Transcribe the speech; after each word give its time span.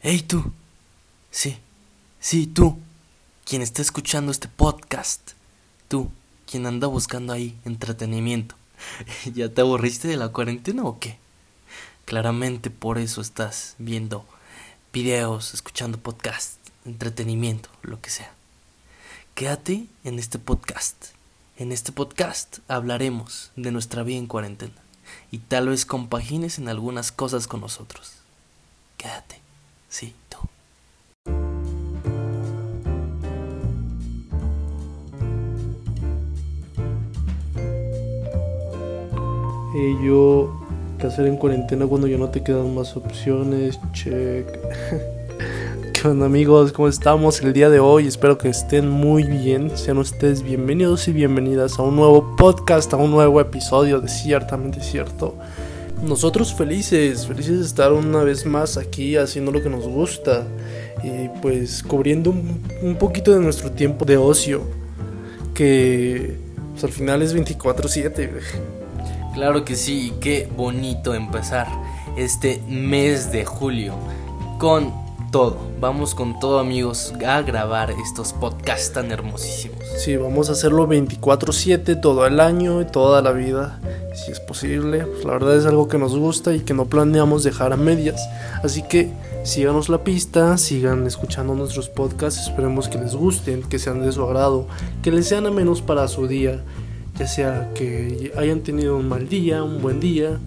Hey 0.00 0.22
tú. 0.22 0.52
Sí, 1.32 1.58
sí, 2.20 2.46
tú. 2.46 2.78
Quien 3.44 3.62
está 3.62 3.82
escuchando 3.82 4.30
este 4.30 4.46
podcast. 4.46 5.32
Tú, 5.88 6.12
quien 6.48 6.66
anda 6.66 6.86
buscando 6.86 7.32
ahí 7.32 7.58
entretenimiento. 7.64 8.54
¿Ya 9.34 9.52
te 9.52 9.60
aburriste 9.60 10.06
de 10.06 10.16
la 10.16 10.28
cuarentena 10.28 10.84
o 10.84 11.00
qué? 11.00 11.18
Claramente 12.04 12.70
por 12.70 12.98
eso 12.98 13.20
estás 13.20 13.74
viendo 13.78 14.24
videos, 14.92 15.52
escuchando 15.52 15.98
podcasts, 15.98 16.58
entretenimiento, 16.84 17.68
lo 17.82 18.00
que 18.00 18.10
sea. 18.10 18.32
Quédate 19.34 19.86
en 20.04 20.20
este 20.20 20.38
podcast. 20.38 21.06
En 21.56 21.72
este 21.72 21.90
podcast 21.90 22.60
hablaremos 22.68 23.50
de 23.56 23.72
nuestra 23.72 24.04
vida 24.04 24.18
en 24.18 24.28
cuarentena 24.28 24.80
y 25.32 25.38
tal 25.38 25.70
vez 25.70 25.84
compagines 25.84 26.58
en 26.58 26.68
algunas 26.68 27.10
cosas 27.10 27.48
con 27.48 27.62
nosotros. 27.62 28.12
Quédate. 28.96 29.47
Sí, 29.88 30.14
tú. 30.28 30.38
Yo, 40.02 40.60
¿qué 40.98 41.06
hacer 41.06 41.26
en 41.26 41.36
cuarentena 41.36 41.86
cuando 41.86 42.06
ya 42.06 42.18
no 42.18 42.28
te 42.28 42.42
quedan 42.42 42.74
más 42.74 42.96
opciones? 42.96 43.78
Check. 43.92 44.46
¿Qué 45.94 46.08
onda 46.08 46.26
amigos? 46.26 46.72
¿Cómo 46.72 46.88
estamos 46.88 47.40
el 47.42 47.52
día 47.52 47.70
de 47.70 47.80
hoy? 47.80 48.06
Espero 48.06 48.38
que 48.38 48.48
estén 48.48 48.88
muy 48.88 49.22
bien. 49.24 49.76
Sean 49.76 49.98
ustedes 49.98 50.42
bienvenidos 50.42 51.08
y 51.08 51.12
bienvenidas 51.12 51.78
a 51.78 51.82
un 51.82 51.96
nuevo 51.96 52.36
podcast, 52.36 52.92
a 52.92 52.96
un 52.96 53.10
nuevo 53.10 53.40
episodio 53.40 54.00
de 54.00 54.08
Ciertamente 54.08 54.80
Cierto. 54.80 55.34
Nosotros 56.02 56.54
felices, 56.54 57.26
felices 57.26 57.58
de 57.58 57.64
estar 57.64 57.92
una 57.92 58.22
vez 58.22 58.46
más 58.46 58.76
aquí 58.76 59.16
haciendo 59.16 59.50
lo 59.50 59.62
que 59.62 59.68
nos 59.68 59.86
gusta 59.86 60.46
y 61.02 61.28
pues 61.40 61.82
cubriendo 61.82 62.30
un, 62.30 62.96
poquito 62.96 63.32
de 63.32 63.40
nuestro 63.40 63.72
tiempo 63.72 64.04
de 64.04 64.16
ocio, 64.16 64.62
que 65.54 66.36
pues, 66.72 66.84
al 66.84 66.90
final 66.90 67.22
es 67.22 67.34
24/7. 67.34 68.30
Claro 69.34 69.64
que 69.64 69.76
sí, 69.76 70.08
y 70.08 70.10
qué 70.20 70.48
bonito 70.56 71.14
empezar 71.14 71.66
este 72.16 72.60
mes 72.68 73.30
de 73.30 73.44
julio 73.44 73.94
con 74.58 74.92
todo. 75.30 75.56
Vamos 75.80 76.14
con 76.14 76.38
todo 76.40 76.58
amigos 76.58 77.12
a 77.26 77.42
grabar 77.42 77.90
estos 77.90 78.32
podcasts 78.32 78.92
tan 78.92 79.10
hermosísimos. 79.10 79.78
Sí, 79.98 80.16
vamos 80.16 80.48
a 80.48 80.52
hacerlo 80.52 80.86
24/7 80.86 81.96
todo 81.96 82.26
el 82.26 82.40
año 82.40 82.80
y 82.80 82.84
toda 82.84 83.22
la 83.22 83.32
vida, 83.32 83.80
si 84.14 84.32
es 84.32 84.40
posible. 84.40 85.04
Pues 85.04 85.24
la 85.24 85.32
verdad 85.32 85.56
es 85.56 85.66
algo 85.66 85.88
que 85.88 85.98
nos 85.98 86.16
gusta 86.16 86.54
y 86.54 86.60
que 86.60 86.74
no 86.74 86.86
planeamos 86.86 87.44
dejar 87.44 87.72
a 87.72 87.76
medias. 87.76 88.20
Así 88.62 88.82
que 88.82 89.12
síganos 89.44 89.88
la 89.88 90.04
pista, 90.04 90.58
sigan 90.58 91.06
escuchando 91.06 91.54
nuestros 91.54 91.88
podcasts, 91.88 92.40
esperemos 92.40 92.88
que 92.88 92.98
les 92.98 93.14
gusten, 93.14 93.62
que 93.62 93.78
sean 93.78 94.02
de 94.02 94.12
su 94.12 94.22
agrado, 94.22 94.66
que 95.02 95.10
les 95.10 95.26
sean 95.28 95.46
a 95.46 95.50
menos 95.50 95.82
para 95.82 96.08
su 96.08 96.26
día, 96.26 96.62
ya 97.18 97.26
sea 97.26 97.70
que 97.74 98.32
hayan 98.36 98.60
tenido 98.60 98.96
un 98.96 99.08
mal 99.08 99.28
día, 99.28 99.62
un 99.62 99.80
buen 99.80 100.00
día. 100.00 100.38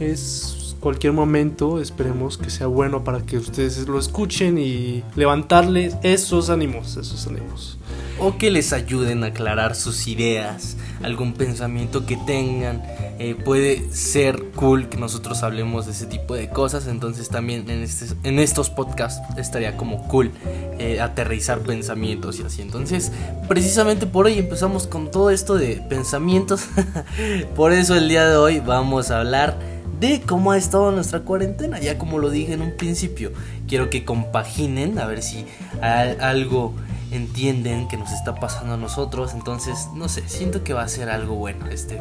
Es 0.00 0.63
cualquier 0.84 1.14
momento, 1.14 1.80
esperemos 1.80 2.36
que 2.36 2.50
sea 2.50 2.66
bueno 2.66 3.04
para 3.04 3.22
que 3.24 3.38
ustedes 3.38 3.88
lo 3.88 3.98
escuchen 3.98 4.58
y 4.58 5.02
levantarles 5.16 5.96
esos 6.02 6.50
ánimos, 6.50 6.98
esos 6.98 7.26
ánimos. 7.26 7.78
O 8.18 8.36
que 8.36 8.50
les 8.50 8.74
ayuden 8.74 9.24
a 9.24 9.28
aclarar 9.28 9.76
sus 9.76 10.06
ideas, 10.08 10.76
algún 11.02 11.32
pensamiento 11.32 12.04
que 12.04 12.18
tengan. 12.26 12.82
Eh, 13.18 13.34
puede 13.34 13.90
ser 13.92 14.50
cool 14.56 14.90
que 14.90 14.98
nosotros 14.98 15.42
hablemos 15.42 15.86
de 15.86 15.92
ese 15.92 16.04
tipo 16.04 16.34
de 16.34 16.50
cosas. 16.50 16.86
Entonces 16.86 17.30
también 17.30 17.70
en, 17.70 17.82
este, 17.82 18.14
en 18.22 18.38
estos 18.38 18.68
podcasts 18.68 19.22
estaría 19.38 19.78
como 19.78 20.06
cool 20.08 20.32
eh, 20.78 21.00
aterrizar 21.00 21.60
pensamientos 21.60 22.38
y 22.40 22.42
así. 22.42 22.60
Entonces 22.60 23.10
precisamente 23.48 24.06
por 24.06 24.26
hoy 24.26 24.38
empezamos 24.38 24.86
con 24.86 25.10
todo 25.10 25.30
esto 25.30 25.54
de 25.54 25.82
pensamientos. 25.88 26.66
por 27.56 27.72
eso 27.72 27.94
el 27.96 28.06
día 28.06 28.28
de 28.28 28.36
hoy 28.36 28.60
vamos 28.60 29.10
a 29.10 29.20
hablar 29.20 29.73
de 30.08 30.20
cómo 30.20 30.52
ha 30.52 30.58
estado 30.58 30.90
nuestra 30.92 31.20
cuarentena. 31.20 31.78
Ya 31.80 31.98
como 31.98 32.18
lo 32.18 32.30
dije 32.30 32.52
en 32.52 32.62
un 32.62 32.76
principio, 32.76 33.32
quiero 33.66 33.90
que 33.90 34.04
compaginen 34.04 34.98
a 34.98 35.06
ver 35.06 35.22
si 35.22 35.46
algo 35.80 36.74
entienden 37.10 37.88
que 37.88 37.96
nos 37.96 38.12
está 38.12 38.34
pasando 38.34 38.74
a 38.74 38.76
nosotros. 38.76 39.32
Entonces, 39.34 39.88
no 39.94 40.08
sé, 40.08 40.28
siento 40.28 40.62
que 40.62 40.74
va 40.74 40.82
a 40.82 40.88
ser 40.88 41.08
algo 41.08 41.36
bueno 41.36 41.66
este 41.66 41.98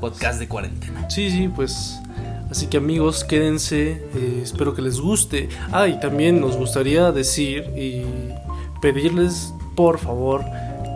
podcast 0.00 0.38
de 0.38 0.48
cuarentena. 0.48 1.08
Sí, 1.08 1.30
sí, 1.30 1.48
pues 1.48 2.00
así 2.50 2.66
que 2.66 2.78
amigos, 2.78 3.24
quédense, 3.24 4.02
eh, 4.14 4.40
espero 4.42 4.74
que 4.74 4.82
les 4.82 5.00
guste. 5.00 5.48
Ah, 5.72 5.86
y 5.86 6.00
también 6.00 6.40
nos 6.40 6.56
gustaría 6.56 7.12
decir 7.12 7.70
y 7.76 8.02
pedirles, 8.80 9.52
por 9.74 9.98
favor, 9.98 10.44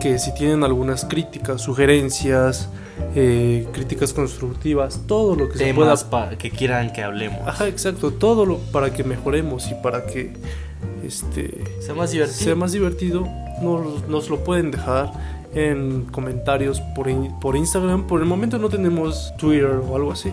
que 0.01 0.19
si 0.19 0.33
tienen 0.33 0.63
algunas 0.63 1.05
críticas, 1.05 1.61
sugerencias, 1.61 2.69
eh, 3.15 3.67
críticas 3.73 4.13
constructivas, 4.13 5.01
todo 5.07 5.35
lo 5.35 5.49
que 5.49 5.57
se 5.57 5.73
pueda 5.73 5.95
Temas 5.95 6.35
que 6.37 6.49
quieran 6.51 6.93
que 6.93 7.03
hablemos. 7.03 7.39
Ajá, 7.47 7.67
exacto, 7.67 8.11
todo 8.11 8.45
lo 8.45 8.57
para 8.57 8.93
que 8.93 9.03
mejoremos 9.03 9.69
y 9.71 9.75
para 9.75 10.05
que 10.05 10.33
este 11.05 11.63
Sea 11.79 11.93
más 11.95 12.11
divertido. 12.11 12.39
sea 12.39 12.55
más 12.55 12.71
divertido, 12.71 13.27
nos, 13.61 14.07
nos 14.07 14.29
lo 14.29 14.43
pueden 14.43 14.71
dejar 14.71 15.11
en 15.53 16.03
comentarios 16.05 16.79
por, 16.95 17.09
in- 17.09 17.37
por 17.39 17.55
Instagram. 17.55 18.07
Por 18.07 18.21
el 18.21 18.27
momento 18.27 18.57
no 18.57 18.69
tenemos 18.69 19.33
Twitter 19.37 19.81
o 19.87 19.95
algo 19.95 20.11
así, 20.11 20.31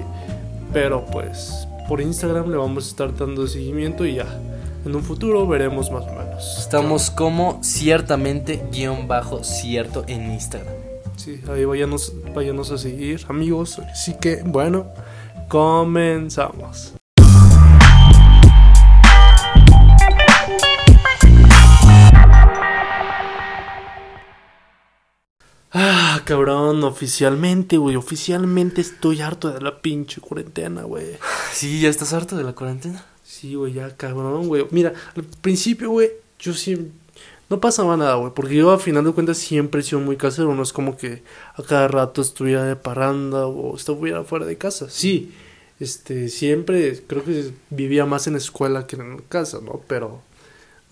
pero 0.72 1.04
pues 1.06 1.66
por 1.88 2.00
Instagram 2.00 2.50
le 2.50 2.56
vamos 2.56 2.84
a 2.86 2.88
estar 2.88 3.16
dando 3.16 3.46
seguimiento 3.46 4.04
y 4.06 4.16
ya. 4.16 4.26
En 4.84 4.94
un 4.94 5.02
futuro 5.02 5.46
veremos 5.46 5.90
más 5.90 6.04
o 6.04 6.12
menos. 6.12 6.56
Estamos 6.58 7.10
como 7.10 7.58
ciertamente 7.62 8.62
guion 8.70 9.08
bajo 9.08 9.42
cierto 9.42 10.04
en 10.06 10.30
Instagram. 10.32 10.72
Sí, 11.28 11.42
ahí 11.46 11.66
váyanos, 11.66 12.14
váyanos 12.34 12.70
a 12.70 12.78
seguir, 12.78 13.20
amigos. 13.28 13.78
Así 13.80 14.14
que, 14.18 14.40
bueno, 14.46 14.86
comenzamos. 15.46 16.94
Ah, 25.70 26.22
cabrón, 26.24 26.82
oficialmente, 26.82 27.76
güey, 27.76 27.96
oficialmente 27.96 28.80
estoy 28.80 29.20
harto 29.20 29.52
de 29.52 29.60
la 29.60 29.82
pinche 29.82 30.22
cuarentena, 30.22 30.84
güey. 30.84 31.18
Sí, 31.52 31.82
ya 31.82 31.90
estás 31.90 32.14
harto 32.14 32.38
de 32.38 32.44
la 32.44 32.54
cuarentena. 32.54 33.04
Sí, 33.22 33.54
güey, 33.54 33.74
ya 33.74 33.94
cabrón, 33.94 34.48
güey. 34.48 34.64
Mira, 34.70 34.94
al 35.14 35.24
principio, 35.42 35.90
güey, 35.90 36.10
yo 36.38 36.54
sí... 36.54 36.90
No 37.50 37.60
pasaba 37.60 37.96
nada, 37.96 38.16
güey, 38.16 38.32
porque 38.34 38.56
yo 38.56 38.70
a 38.70 38.78
final 38.78 39.04
de 39.04 39.12
cuentas 39.12 39.38
siempre 39.38 39.80
he 39.80 39.84
sido 39.84 40.00
muy 40.00 40.16
casero, 40.16 40.54
no 40.54 40.62
es 40.62 40.72
como 40.72 40.98
que 40.98 41.22
a 41.54 41.62
cada 41.62 41.88
rato 41.88 42.20
estuviera 42.20 42.64
de 42.64 42.76
parranda 42.76 43.46
o 43.46 43.74
estuviera 43.74 44.22
fuera 44.24 44.44
de 44.44 44.58
casa. 44.58 44.90
Sí, 44.90 45.32
este, 45.80 46.28
siempre 46.28 47.00
creo 47.06 47.24
que 47.24 47.52
vivía 47.70 48.04
más 48.04 48.26
en 48.26 48.36
escuela 48.36 48.86
que 48.86 48.96
en 48.96 49.18
casa, 49.28 49.60
¿no? 49.62 49.80
Pero 49.88 50.20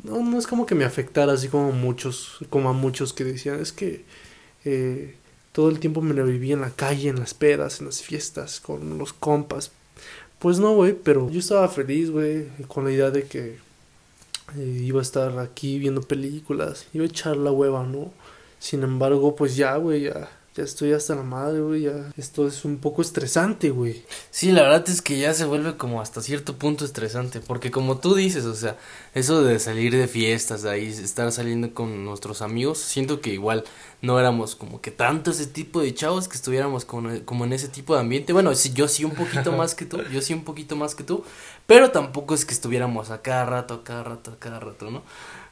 no, 0.03 0.22
no 0.22 0.39
es 0.39 0.47
como 0.47 0.65
que 0.65 0.75
me 0.75 0.84
afectara 0.84 1.34
así 1.34 1.49
como 1.49 1.72
muchos, 1.72 2.39
como 2.49 2.71
a 2.71 2.72
muchos 2.72 3.12
que 3.12 3.25
decían, 3.25 3.61
es 3.61 3.72
que 3.72 4.05
eh, 4.65 5.15
todo 5.53 5.69
el 5.69 5.78
tiempo 5.78 6.00
me 6.00 6.15
lo 6.15 6.25
vivía 6.25 6.55
en 6.55 6.61
la 6.62 6.71
calle, 6.71 7.09
en 7.11 7.19
las 7.21 7.34
pedas, 7.34 7.81
en 7.81 7.87
las 7.87 8.03
fiestas, 8.03 8.61
con 8.61 8.99
los 8.99 9.12
compas. 9.12 9.72
Pues 10.39 10.59
no, 10.59 10.75
güey, 10.75 10.95
pero 10.95 11.31
yo 11.31 11.41
estaba 11.41 11.69
feliz, 11.69 12.11
güey, 12.11 12.47
con 12.69 12.84
la 12.84 12.93
idea 12.93 13.11
de 13.11 13.25
que 13.25 13.59
eh, 14.57 14.83
iba 14.84 15.01
a 15.01 15.03
estar 15.03 15.39
aquí 15.39 15.79
viendo 15.79 16.03
películas, 16.03 16.87
iba 16.93 17.05
a 17.05 17.09
echar 17.09 17.37
la 17.37 17.51
hueva, 17.51 17.84
¿no? 17.84 18.12
Sin 18.59 18.83
embargo, 18.83 19.37
pues 19.37 19.57
ya, 19.57 19.77
güey, 19.77 20.03
ya, 20.05 20.29
ya 20.56 20.65
estoy 20.65 20.93
hasta 20.93 21.15
la 21.15 21.22
madre, 21.22 21.61
güey, 21.61 21.83
ya. 21.83 22.12
Esto 22.17 22.47
es 22.47 22.65
un 22.65 22.78
poco 22.78 23.03
estresante, 23.03 23.69
güey. 23.69 24.03
Sí, 24.31 24.53
la 24.53 24.62
verdad 24.62 24.89
es 24.89 25.03
que 25.03 25.19
ya 25.19 25.34
se 25.34 25.44
vuelve 25.44 25.77
como 25.77 26.00
hasta 26.00 26.22
cierto 26.22 26.56
punto 26.56 26.87
estresante, 26.87 27.41
porque 27.41 27.71
como 27.71 27.99
tú 27.99 28.15
dices, 28.15 28.47
o 28.47 28.55
sea, 28.55 28.78
eso 29.15 29.43
de 29.43 29.59
salir 29.59 29.95
de 29.95 30.09
fiestas, 30.09 30.63
de 30.63 30.71
ahí 30.71 30.86
estar 30.86 31.30
saliendo 31.30 31.75
con 31.75 32.07
nuestros 32.07 32.41
amigos, 32.41 32.78
siento 32.78 33.21
que 33.21 33.34
igual 33.34 33.65
no 34.01 34.19
éramos 34.19 34.57
como 34.57 34.80
que 34.80 34.91
tanto 34.91 35.30
ese 35.30 35.47
tipo 35.47 35.83
de 35.83 35.92
chavos 35.92 36.27
que 36.27 36.36
estuviéramos 36.36 36.86
como, 36.86 37.22
como 37.27 37.45
en 37.45 37.53
ese 37.53 37.69
tipo 37.69 37.95
de 37.95 38.01
ambiente. 38.01 38.33
Bueno, 38.33 38.51
yo 38.53 38.89
sí 38.89 39.04
un 39.04 39.15
poquito 39.15 39.53
más 39.57 39.75
que 39.75 39.84
tú, 39.84 40.03
yo 40.10 40.22
sí 40.22 40.33
un 40.33 40.45
poquito 40.45 40.75
más 40.75 40.95
que 40.95 41.04
tú, 41.04 41.22
pero 41.66 41.91
tampoco 41.91 42.34
es 42.34 42.47
que 42.47 42.54
estuviéramos 42.54 43.10
a 43.10 43.21
cada 43.21 43.45
rato, 43.45 43.75
a 43.75 43.84
cada 43.84 44.04
rato, 44.04 44.30
a 44.30 44.39
cada 44.39 44.59
rato, 44.60 44.91
¿no? 44.91 45.03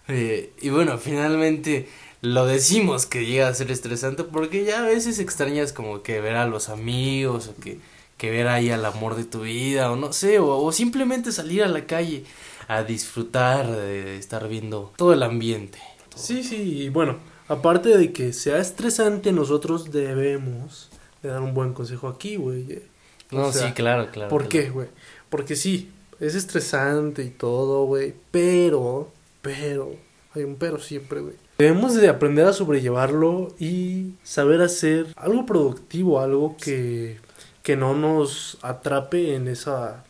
Eh, 0.09 0.53
y 0.61 0.69
bueno, 0.69 0.99
finalmente 0.99 1.89
lo 2.25 2.47
decimos 2.47 3.05
que 3.05 3.27
llega 3.27 3.49
a 3.49 3.55
ser 3.55 3.71
estresante 3.71 4.25
porque 4.25 4.65
ya 4.65 4.81
a 4.81 4.87
veces 4.87 5.19
extrañas 5.19 5.75
como 5.75 6.03
que 6.03 6.23
ver 6.23 6.37
a 6.37 6.47
los 6.47 6.71
amigos 6.71 7.49
o 7.49 7.61
que, 7.61 7.79
que 8.17 8.31
ver 8.31 8.49
ahí 8.49 8.71
al 8.71 8.85
amor 8.87 9.15
de 9.15 9.25
tu 9.25 9.43
vida 9.43 9.93
o 9.93 9.97
no 9.97 10.15
sé, 10.15 10.39
o, 10.39 10.57
o 10.57 10.73
simplemente 10.73 11.33
salir 11.33 11.63
a 11.63 11.69
la 11.69 11.87
calle 11.87 12.25
a 12.67 12.83
disfrutar 12.83 13.71
de 13.71 14.17
estar 14.17 14.49
viendo 14.49 14.91
todo 14.97 15.13
el 15.13 15.23
ambiente. 15.23 15.79
Sí, 16.17 16.43
sí, 16.43 16.85
y 16.85 16.89
bueno, 16.89 17.19
aparte 17.47 17.97
de 17.97 18.13
que 18.15 18.33
sea 18.33 18.59
estresante, 18.59 19.31
nosotros 19.33 19.93
debemos 19.93 20.89
de 21.23 21.29
dar 21.29 21.43
un 21.43 21.53
buen 21.53 21.75
consejo 21.75 22.09
aquí, 22.09 22.37
güey. 22.37 22.83
No, 23.31 23.53
sea, 23.53 23.69
sí, 23.69 23.75
claro, 23.75 24.11
claro. 24.11 24.31
¿Por 24.31 24.49
claro. 24.49 24.67
qué, 24.67 24.71
güey? 24.71 24.89
Porque 25.29 25.57
sí, 25.57 25.91
es 26.21 26.35
estresante 26.35 27.23
y 27.23 27.31
todo, 27.31 27.85
güey, 27.85 28.15
pero, 28.31 29.11
pero, 29.43 29.95
hay 30.35 30.45
un 30.45 30.57
pero 30.57 30.79
siempre, 30.79 31.21
güey. 31.21 31.35
Debemos 31.59 31.95
de 31.95 32.09
aprender 32.09 32.47
a 32.47 32.53
sobrellevarlo 32.53 33.55
y 33.59 34.15
saber 34.25 34.61
hacer 34.61 35.07
algo 35.17 35.47
productivo, 35.47 36.21
algo 36.21 36.57
que, 36.57 37.19
que 37.63 37.77
no 37.77 37.95
nos 37.95 38.59
atrape 38.63 39.35
en 39.35 39.47
esa 39.47 40.05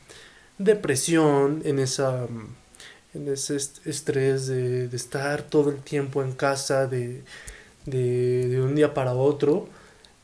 depresión, 0.59 1.61
en 1.65 1.79
esa 1.79 2.27
en 3.13 3.29
ese 3.29 3.57
estrés 3.57 4.49
de, 4.49 4.87
estar 4.87 5.43
todo 5.43 5.71
el 5.71 5.77
tiempo 5.77 6.23
en 6.23 6.33
casa, 6.33 6.89
de, 6.89 7.23
de, 7.87 8.49
de 8.49 8.61
un 8.61 8.75
día 8.75 8.93
para 8.93 9.15
otro, 9.15 9.69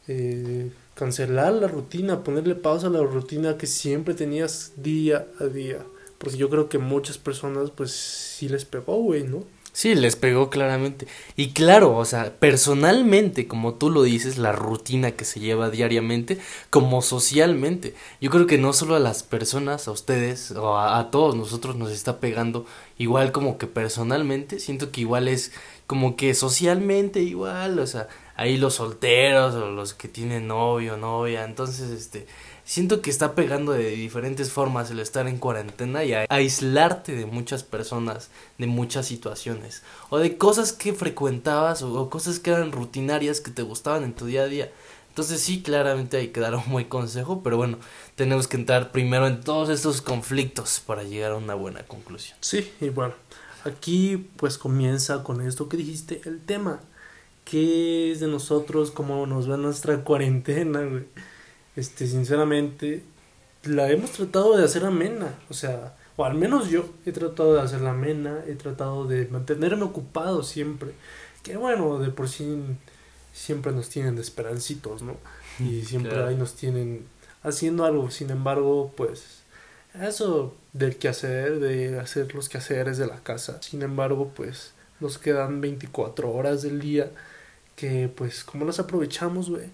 eh, 0.09 0.73
cancelar 0.95 1.53
la 1.53 1.69
rutina, 1.69 2.25
ponerle 2.25 2.57
pausa 2.57 2.89
a 2.89 2.91
la 2.91 3.01
rutina 3.01 3.57
que 3.57 3.69
siempre 3.69 4.15
tenías 4.15 4.73
día 4.77 5.29
a 5.39 5.45
día. 5.45 5.79
Porque 6.19 6.37
yo 6.37 6.51
creo 6.51 6.69
que 6.69 6.79
muchas 6.79 7.17
personas 7.17 7.71
pues 7.71 7.93
sí 7.93 8.49
les 8.49 8.65
pegó, 8.65 8.97
güey, 8.97 9.23
¿no? 9.23 9.45
Sí, 9.73 9.95
les 9.95 10.17
pegó 10.17 10.51
claramente. 10.51 11.07
Y 11.37 11.53
claro, 11.53 11.97
o 11.97 12.05
sea, 12.05 12.35
personalmente, 12.39 13.47
como 13.47 13.75
tú 13.75 13.89
lo 13.91 14.03
dices, 14.03 14.37
la 14.37 14.53
rutina 14.53 15.13
que 15.13 15.25
se 15.25 15.39
lleva 15.41 15.71
diariamente, 15.71 16.39
como 16.71 17.03
socialmente. 17.03 17.95
Yo 18.21 18.31
creo 18.31 18.47
que 18.47 18.59
no 18.59 18.73
solo 18.73 18.97
a 18.97 18.99
las 18.99 19.23
personas, 19.23 19.87
a 19.87 19.93
ustedes, 19.93 20.51
o 20.53 20.77
a, 20.77 20.99
a 20.99 21.11
todos 21.11 21.37
nosotros 21.37 21.77
nos 21.77 21.93
está 21.93 22.19
pegando, 22.21 22.67
igual 22.99 23.31
como 23.33 23.59
que 23.59 23.69
personalmente, 23.69 24.59
siento 24.59 24.91
que 24.91 25.03
igual 25.03 25.29
es 25.29 25.53
como 25.87 26.17
que 26.17 26.35
socialmente 26.35 27.21
igual, 27.21 27.79
o 27.79 27.87
sea, 27.87 28.09
ahí 28.41 28.57
los 28.57 28.77
solteros 28.77 29.55
o 29.55 29.71
los 29.71 29.93
que 29.93 30.09
tienen 30.09 30.49
novio, 30.49 30.97
novia, 30.97 31.45
entonces 31.45 31.91
este 31.91 32.27
siento 32.65 33.03
que 33.03 33.11
está 33.11 33.35
pegando 33.35 33.73
de 33.73 33.91
diferentes 33.91 34.51
formas 34.51 34.91
el 34.91 35.01
estar 35.01 35.29
en 35.29 35.37
cuarentena 35.37 36.05
y 36.05 36.15
aislarte 36.15 37.15
de 37.15 37.27
muchas 37.27 37.65
personas, 37.65 38.31
de 38.57 38.67
muchas 38.67 39.05
situaciones, 39.05 39.83
o 40.09 40.17
de 40.17 40.39
cosas 40.39 40.73
que 40.73 40.95
frecuentabas 40.95 41.83
o, 41.83 42.09
cosas 42.09 42.39
que 42.39 42.51
eran 42.51 42.73
rutinarias 42.73 43.43
que 43.43 43.51
te 43.51 43.61
gustaban 43.61 44.05
en 44.05 44.15
tu 44.15 44.25
día 44.25 44.43
a 44.43 44.47
día. 44.47 44.73
Entonces 45.11 45.43
sí, 45.43 45.61
claramente 45.61 46.17
hay 46.17 46.29
que 46.29 46.41
dar 46.41 46.55
un 46.55 46.71
buen 46.71 46.89
consejo, 46.89 47.43
pero 47.43 47.59
bueno, 47.59 47.77
tenemos 48.15 48.49
que 48.49 48.57
entrar 48.57 48.91
primero 48.91 49.27
en 49.27 49.43
todos 49.43 49.69
estos 49.69 50.01
conflictos 50.01 50.81
para 50.81 51.03
llegar 51.03 51.33
a 51.33 51.37
una 51.37 51.55
buena 51.55 51.83
conclusión. 51.83 52.39
Sí, 52.41 52.73
y 52.81 52.89
bueno, 52.89 53.13
aquí 53.65 54.31
pues 54.37 54.57
comienza 54.57 55.25
con 55.25 55.47
esto 55.47 55.69
que 55.69 55.77
dijiste, 55.77 56.23
el 56.25 56.41
tema. 56.41 56.81
¿Qué 57.45 58.13
es 58.13 58.21
de 58.21 58.29
nosotros? 58.29 58.91
¿Cómo 58.91 59.27
nos 59.27 59.51
va 59.51 59.57
nuestra 59.57 60.05
cuarentena, 60.05 60.83
güey? 60.83 61.05
este, 61.77 62.07
sinceramente, 62.07 63.03
la 63.65 63.91
hemos 63.91 64.11
tratado 64.13 64.57
de 64.57 64.65
hacer 64.65 64.85
amena, 64.85 65.39
o 65.49 65.55
sea, 65.55 65.97
o 66.17 66.25
al 66.25 66.35
menos 66.35 66.69
yo 66.69 66.87
he 67.07 67.13
tratado 67.13 67.55
de 67.55 67.63
hacerla 67.63 67.91
amena, 67.91 68.45
he 68.47 68.55
tratado 68.55 69.07
de 69.07 69.27
mantenerme 69.29 69.85
ocupado 69.85 70.43
siempre, 70.43 70.93
que 71.43 71.57
bueno, 71.57 71.99
de 71.99 72.11
por 72.11 72.29
sí 72.29 72.63
siempre 73.33 73.73
nos 73.73 73.89
tienen 73.89 74.17
de 74.17 74.23
esperancitos, 74.23 75.03
¿no? 75.03 75.17
Y 75.59 75.83
siempre 75.83 76.23
ahí 76.23 76.37
nos 76.37 76.55
tienen 76.55 77.07
haciendo 77.43 77.85
algo, 77.85 78.11
sin 78.11 78.31
embargo, 78.31 78.93
pues, 78.97 79.43
eso 79.95 80.55
del 80.73 80.97
quehacer, 80.97 81.61
de 81.61 81.99
hacer 81.99 82.35
los 82.35 82.49
quehaceres 82.49 82.99
de 82.99 83.07
la 83.07 83.23
casa, 83.23 83.63
sin 83.63 83.83
embargo, 83.83 84.33
pues, 84.35 84.73
nos 85.01 85.19
quedan 85.19 85.61
24 85.61 86.31
horas 86.31 86.63
del 86.63 86.81
día 86.81 87.11
que, 87.77 88.11
pues, 88.15 88.45
¿cómo 88.45 88.65
las 88.65 88.79
aprovechamos, 88.79 89.51
güey? 89.51 89.65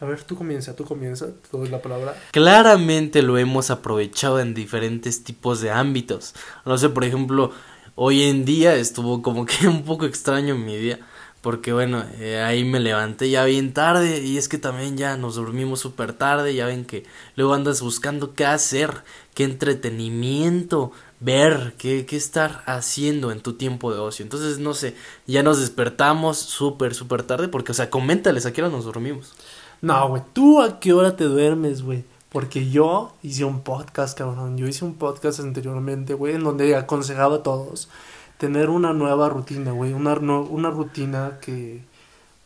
A 0.00 0.04
ver, 0.04 0.24
tú 0.24 0.34
comienza, 0.34 0.74
tú 0.74 0.84
comienza, 0.84 1.26
te 1.26 1.56
doy 1.56 1.68
la 1.68 1.80
palabra. 1.80 2.16
Claramente 2.32 3.22
lo 3.22 3.38
hemos 3.38 3.70
aprovechado 3.70 4.40
en 4.40 4.52
diferentes 4.52 5.22
tipos 5.22 5.60
de 5.60 5.70
ámbitos. 5.70 6.34
No 6.64 6.76
sé, 6.76 6.88
por 6.88 7.04
ejemplo, 7.04 7.52
hoy 7.94 8.24
en 8.24 8.44
día 8.44 8.74
estuvo 8.74 9.22
como 9.22 9.46
que 9.46 9.68
un 9.68 9.84
poco 9.84 10.06
extraño 10.06 10.56
mi 10.56 10.76
día. 10.76 10.98
Porque 11.42 11.72
bueno, 11.72 12.04
eh, 12.20 12.40
ahí 12.40 12.62
me 12.62 12.78
levanté 12.78 13.28
ya 13.28 13.44
bien 13.44 13.74
tarde 13.74 14.22
y 14.22 14.38
es 14.38 14.48
que 14.48 14.58
también 14.58 14.96
ya 14.96 15.16
nos 15.16 15.34
dormimos 15.34 15.80
súper 15.80 16.12
tarde, 16.12 16.54
ya 16.54 16.66
ven 16.66 16.84
que 16.84 17.04
luego 17.34 17.52
andas 17.52 17.80
buscando 17.82 18.34
qué 18.34 18.46
hacer, 18.46 19.02
qué 19.34 19.42
entretenimiento, 19.42 20.92
ver, 21.18 21.74
qué, 21.78 22.06
qué 22.06 22.16
estar 22.16 22.62
haciendo 22.66 23.32
en 23.32 23.40
tu 23.40 23.54
tiempo 23.54 23.92
de 23.92 23.98
ocio. 23.98 24.22
Entonces, 24.22 24.60
no 24.60 24.72
sé, 24.72 24.94
ya 25.26 25.42
nos 25.42 25.58
despertamos 25.58 26.38
súper, 26.38 26.94
súper 26.94 27.24
tarde 27.24 27.48
porque, 27.48 27.72
o 27.72 27.74
sea, 27.74 27.90
coméntales 27.90 28.46
a 28.46 28.52
qué 28.52 28.62
hora 28.62 28.70
nos 28.70 28.84
dormimos. 28.84 29.32
No, 29.80 30.08
güey, 30.10 30.22
¿tú 30.32 30.62
a 30.62 30.78
qué 30.78 30.92
hora 30.92 31.16
te 31.16 31.24
duermes, 31.24 31.82
güey? 31.82 32.04
Porque 32.28 32.70
yo 32.70 33.14
hice 33.24 33.44
un 33.44 33.62
podcast, 33.62 34.16
cabrón. 34.16 34.56
Yo 34.56 34.68
hice 34.68 34.84
un 34.84 34.94
podcast 34.94 35.40
anteriormente, 35.40 36.14
güey, 36.14 36.36
en 36.36 36.44
donde 36.44 36.76
aconsejaba 36.76 37.36
a 37.36 37.42
todos 37.42 37.88
tener 38.42 38.70
una 38.70 38.92
nueva 38.92 39.28
rutina, 39.28 39.70
güey. 39.70 39.92
Una, 39.92 40.14
una 40.14 40.68
rutina 40.68 41.38
que 41.40 41.84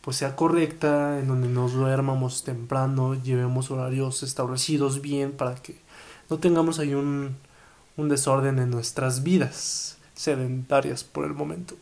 pues 0.01 0.17
sea 0.17 0.35
correcta, 0.35 1.17
en 1.17 1.27
donde 1.27 1.47
nos 1.47 1.73
duermamos 1.73 2.43
temprano, 2.43 3.15
llevemos 3.15 3.71
horarios 3.71 4.21
establecidos 4.21 5.01
bien 5.01 5.31
para 5.31 5.55
que 5.55 5.75
no 6.29 6.37
tengamos 6.37 6.77
ahí 6.77 6.93
un, 6.93 7.35
un 7.95 8.09
desorden 8.09 8.59
en 8.59 8.69
nuestras 8.69 9.23
vidas 9.23 9.97
sedentarias 10.13 11.03
por 11.03 11.25
el 11.25 11.33
momento. 11.33 11.73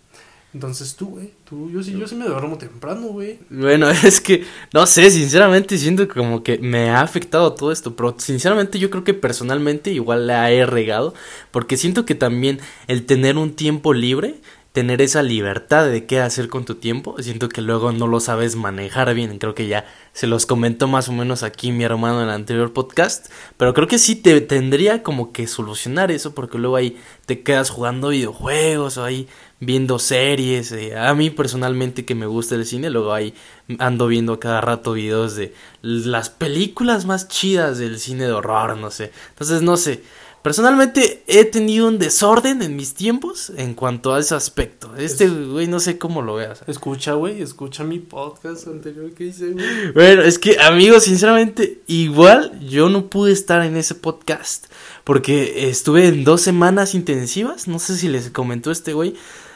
Entonces 0.56 0.96
tú, 0.96 1.08
güey, 1.08 1.34
tú, 1.44 1.70
yo 1.70 1.84
sí, 1.84 1.92
yo 2.00 2.08
sí 2.08 2.16
me 2.16 2.24
duermo 2.24 2.58
temprano, 2.58 3.08
güey. 3.08 3.40
Bueno, 3.50 3.90
es 4.06 4.22
que, 4.22 4.46
no 4.74 4.88
sé, 4.88 5.12
sinceramente 5.12 5.78
siento 5.78 6.08
como 6.08 6.44
que 6.44 6.60
me 6.60 6.92
ha 6.92 7.02
afectado 7.02 7.54
todo 7.54 7.74
esto, 7.74 7.98
pero 7.98 8.16
sinceramente 8.18 8.80
yo 8.80 8.90
creo 8.90 9.04
que 9.04 9.14
personalmente 9.14 9.92
igual 9.92 10.28
la 10.28 10.50
he 10.52 10.66
regado, 10.66 11.14
porque 11.52 11.76
siento 11.76 12.06
que 12.06 12.16
también 12.16 12.62
el 12.88 13.06
tener 13.06 13.38
un 13.38 13.54
tiempo 13.54 13.94
libre 13.94 14.36
tener 14.76 15.02
esa 15.02 15.24
libertad 15.24 15.88
de 15.88 16.06
qué 16.06 16.20
hacer 16.20 16.50
con 16.50 16.66
tu 16.66 16.76
tiempo. 16.76 17.16
Siento 17.22 17.48
que 17.48 17.62
luego 17.62 17.94
no 17.94 18.08
lo 18.08 18.20
sabes 18.20 18.58
manejar 18.58 19.14
bien. 19.14 19.40
Creo 19.40 19.56
que 19.56 19.68
ya 19.68 19.86
se 20.12 20.28
los 20.28 20.46
comentó 20.46 20.90
más 20.90 21.08
o 21.08 21.14
menos 21.14 21.44
aquí 21.44 21.72
mi 21.72 21.86
hermano 21.86 22.22
en 22.22 22.28
el 22.28 22.34
anterior 22.36 22.74
podcast. 22.74 23.32
Pero 23.56 23.74
creo 23.74 23.88
que 23.88 24.00
sí 24.00 24.18
te 24.18 24.42
tendría 24.42 25.02
como 25.02 25.32
que 25.32 25.48
solucionar 25.48 26.12
eso 26.12 26.36
porque 26.36 26.58
luego 26.58 26.76
ahí 26.76 26.98
te 27.26 27.42
quedas 27.42 27.70
jugando 27.70 28.10
videojuegos 28.10 28.98
o 28.98 29.06
ahí 29.06 29.30
viendo 29.66 30.00
series. 30.00 30.72
Eh, 30.72 30.96
a 30.96 31.14
mí 31.14 31.30
personalmente 31.30 32.06
que 32.06 32.16
me 32.16 32.26
gusta 32.26 32.56
el 32.56 32.66
cine, 32.66 32.90
luego 32.90 33.14
ahí 33.14 33.34
ando 33.80 34.08
viendo 34.08 34.40
cada 34.40 34.62
rato 34.62 34.94
videos 34.94 35.36
de 35.36 35.54
las 35.82 36.30
películas 36.30 37.06
más 37.06 37.28
chidas 37.28 37.78
del 37.78 38.00
cine 38.00 38.26
de 38.26 38.32
horror, 38.32 38.78
no 38.78 38.92
sé. 38.92 39.12
Entonces 39.30 39.62
no 39.62 39.78
sé. 39.78 40.02
Personalmente 40.46 41.24
he 41.26 41.44
tenido 41.44 41.88
un 41.88 41.98
desorden 41.98 42.62
en 42.62 42.76
mis 42.76 42.94
tiempos 42.94 43.52
en 43.58 43.74
cuanto 43.74 44.14
a 44.14 44.20
ese 44.20 44.36
aspecto. 44.36 44.96
Este, 44.96 45.28
güey, 45.28 45.66
no 45.66 45.80
sé 45.80 45.98
cómo 45.98 46.22
lo 46.22 46.36
veas. 46.36 46.62
Escucha, 46.68 47.14
güey, 47.14 47.42
escucha 47.42 47.84
mi 47.84 47.98
podcast 47.98 48.68
anterior 48.68 49.12
que 49.16 49.24
hice, 49.24 49.54
güey. 49.54 49.92
Bueno, 49.96 50.22
es 50.22 50.38
que, 50.38 50.60
amigos, 50.60 51.06
sinceramente, 51.06 51.82
igual 51.88 52.60
yo 52.60 52.90
no 52.90 53.10
pude 53.10 53.32
estar 53.32 53.66
en 53.66 53.76
ese 53.76 53.96
podcast. 53.96 54.68
Porque 55.04 55.68
estuve 55.68 56.08
en 56.10 56.24
dos 56.24 56.42
semanas 56.42 56.94
intensivas. 56.94 57.68
No 57.68 57.80
sé 57.80 57.98
si 57.98 58.08
les 58.08 58.30
comentó 58.30 58.70
este 58.70 58.94
güey. 58.94 59.16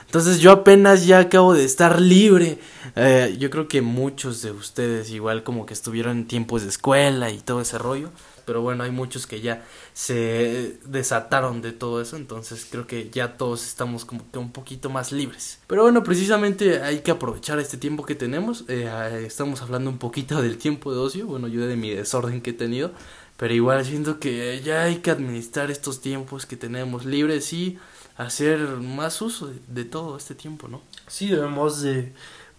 Entonces 0.10 0.40
yo 0.40 0.52
apenas 0.52 1.06
ya 1.06 1.20
acabo 1.20 1.54
de 1.54 1.64
estar 1.64 2.02
libre. 2.02 2.58
Eh, 2.96 3.38
yo 3.40 3.52
creo 3.52 3.68
que 3.68 3.82
muchos 3.82 4.42
de 4.42 4.52
ustedes 4.52 5.12
igual 5.12 5.44
como 5.44 5.68
que 5.68 5.76
estuvieron 5.76 6.18
en 6.18 6.28
tiempos 6.28 6.64
de 6.64 6.70
escuela 6.70 7.30
y 7.30 7.38
todo 7.38 7.62
ese 7.62 7.78
rollo 7.78 8.10
pero 8.50 8.64
bueno, 8.64 8.84
hay 8.84 8.90
muchos 8.90 9.28
que 9.28 9.42
ya 9.42 9.64
se 9.94 10.80
desataron 10.84 11.62
de 11.62 11.72
todo 11.72 12.02
eso, 12.02 12.18
entonces 12.18 12.66
creo 12.68 12.88
que 12.88 13.12
ya 13.12 13.38
todos 13.38 13.64
estamos 13.64 14.06
como 14.06 14.26
que 14.32 14.40
un 14.40 14.52
poquito 14.52 14.90
más 14.90 15.12
libres. 15.12 15.60
Pero 15.68 15.84
bueno, 15.84 16.04
precisamente 16.04 16.82
hay 16.82 17.02
que 17.02 17.12
aprovechar 17.12 17.60
este 17.60 17.78
tiempo 17.78 18.08
que 18.08 18.16
tenemos, 18.16 18.66
eh, 18.68 19.24
estamos 19.24 19.62
hablando 19.62 19.92
un 19.92 20.00
poquito 20.00 20.42
del 20.42 20.58
tiempo 20.58 20.92
de 20.92 20.98
ocio, 20.98 21.28
bueno, 21.28 21.48
yo 21.48 21.68
de 21.68 21.76
mi 21.76 21.92
desorden 21.92 22.42
que 22.42 22.50
he 22.50 22.54
tenido, 22.54 22.92
pero 23.38 23.54
igual 23.54 23.86
siento 23.86 24.20
que 24.20 24.60
ya 24.66 24.82
hay 24.82 24.96
que 24.96 25.12
administrar 25.12 25.70
estos 25.70 26.02
tiempos 26.02 26.48
que 26.48 26.58
tenemos 26.58 27.06
libres 27.06 27.54
y 27.54 27.78
hacer 28.20 28.60
más 28.60 29.22
uso 29.22 29.50
de, 29.68 29.86
todo 29.86 30.18
este 30.18 30.36
tiempo, 30.36 30.68
¿no? 30.68 30.82
Sí, 31.08 31.30
debemos 31.30 31.82
de 31.82 32.12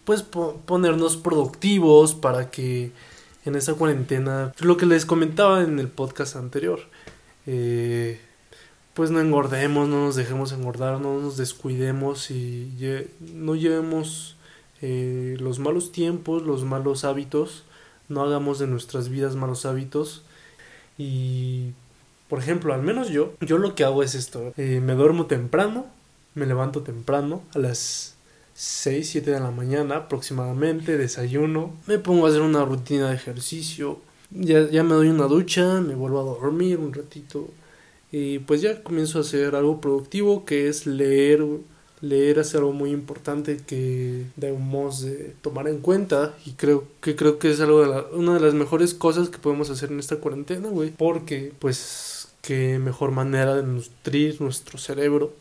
pues 0.05 0.23
ponernos 0.23 1.19
productivos 1.19 2.15
para 2.15 2.51
que 2.51 2.93
en 3.45 3.55
esa 3.55 3.75
cuarentena, 3.75 4.53
lo 4.61 4.79
que 4.79 4.87
les 4.87 5.05
comentaba 5.05 5.63
en 5.63 5.79
el 5.79 5.89
podcast 5.89 6.37
anterior, 6.37 6.81
eh, 7.47 8.21
pues 8.95 9.11
no 9.11 9.21
engordemos, 9.21 9.87
no 9.87 10.07
nos 10.07 10.17
dejemos 10.17 10.53
engordar, 10.53 10.99
no 10.99 11.21
nos 11.21 11.37
descuidemos 11.37 12.31
y 12.31 12.73
no 13.21 13.55
llevemos 13.55 14.37
eh, 14.81 15.37
los 15.41 15.59
malos 15.59 15.93
tiempos, 15.93 16.43
los 16.43 16.65
malos 16.65 17.05
hábitos, 17.05 17.65
no 18.09 18.23
hagamos 18.23 18.59
de 18.59 18.67
nuestras 18.67 19.11
vidas 19.11 19.37
malos 19.37 19.67
hábitos 19.67 20.23
y 20.97 21.73
por 22.31 22.39
ejemplo, 22.39 22.73
al 22.73 22.83
menos 22.83 23.11
yo, 23.11 23.35
yo 23.41 23.59
lo 23.59 23.75
que 23.75 23.85
hago 23.85 24.03
es 24.03 24.15
esto, 24.15 24.55
eh, 24.57 24.81
me 24.81 24.95
duermo 24.95 25.27
temprano, 25.27 25.85
me 26.35 26.47
levanto 26.47 26.81
temprano 26.83 27.43
a 27.55 27.59
las 27.59 28.15
6, 28.55 29.11
7 29.11 29.33
de 29.33 29.41
la 29.41 29.51
mañana 29.51 29.97
aproximadamente, 29.97 30.97
desayuno, 30.97 31.75
me 31.87 31.99
pongo 31.99 32.27
a 32.27 32.31
hacer 32.31 32.41
una 32.41 32.65
rutina 32.65 33.11
de 33.11 33.17
ejercicio, 33.17 33.99
ya, 34.31 34.69
ya 34.69 34.85
me 34.85 34.95
doy 34.95 35.09
una 35.09 35.27
ducha, 35.27 35.81
me 35.81 35.95
vuelvo 35.95 36.21
a 36.21 36.39
dormir 36.41 36.79
un 36.79 36.93
ratito 36.93 37.49
Y 38.13 38.41
pues 38.41 38.61
ya 38.61 38.83
comienzo 38.83 39.19
a 39.19 39.23
hacer 39.23 39.55
algo 39.55 39.81
productivo 39.81 40.45
que 40.45 40.69
es 40.69 40.87
leer. 40.87 41.45
Leer 42.01 42.39
es 42.39 42.55
algo 42.55 42.73
muy 42.73 42.91
importante 42.93 43.59
que 43.59 44.25
debemos 44.37 45.03
de 45.03 45.35
tomar 45.43 45.69
en 45.69 45.81
cuenta 45.81 46.35
y 46.47 46.53
creo 46.53 46.85
que 47.03 47.15
creo 47.15 47.39
que 47.39 47.51
es 47.51 47.61
algo 47.61 47.83
de 47.83 47.89
la, 47.89 48.07
una 48.13 48.35
de 48.35 48.41
las 48.41 48.55
mejores 48.55 48.95
cosas 48.95 49.29
que 49.29 49.39
podemos 49.39 49.69
hacer 49.69 49.93
en 49.93 49.99
esta 49.99 50.17
cuarentena, 50.17 50.69
güey, 50.71 50.91
porque 50.91 51.53
pues 51.59 52.20
qué 52.43 52.79
mejor 52.79 53.11
manera 53.11 53.55
de 53.55 53.63
nutrir 53.63 54.41
nuestro 54.41 54.79
cerebro 54.79 55.33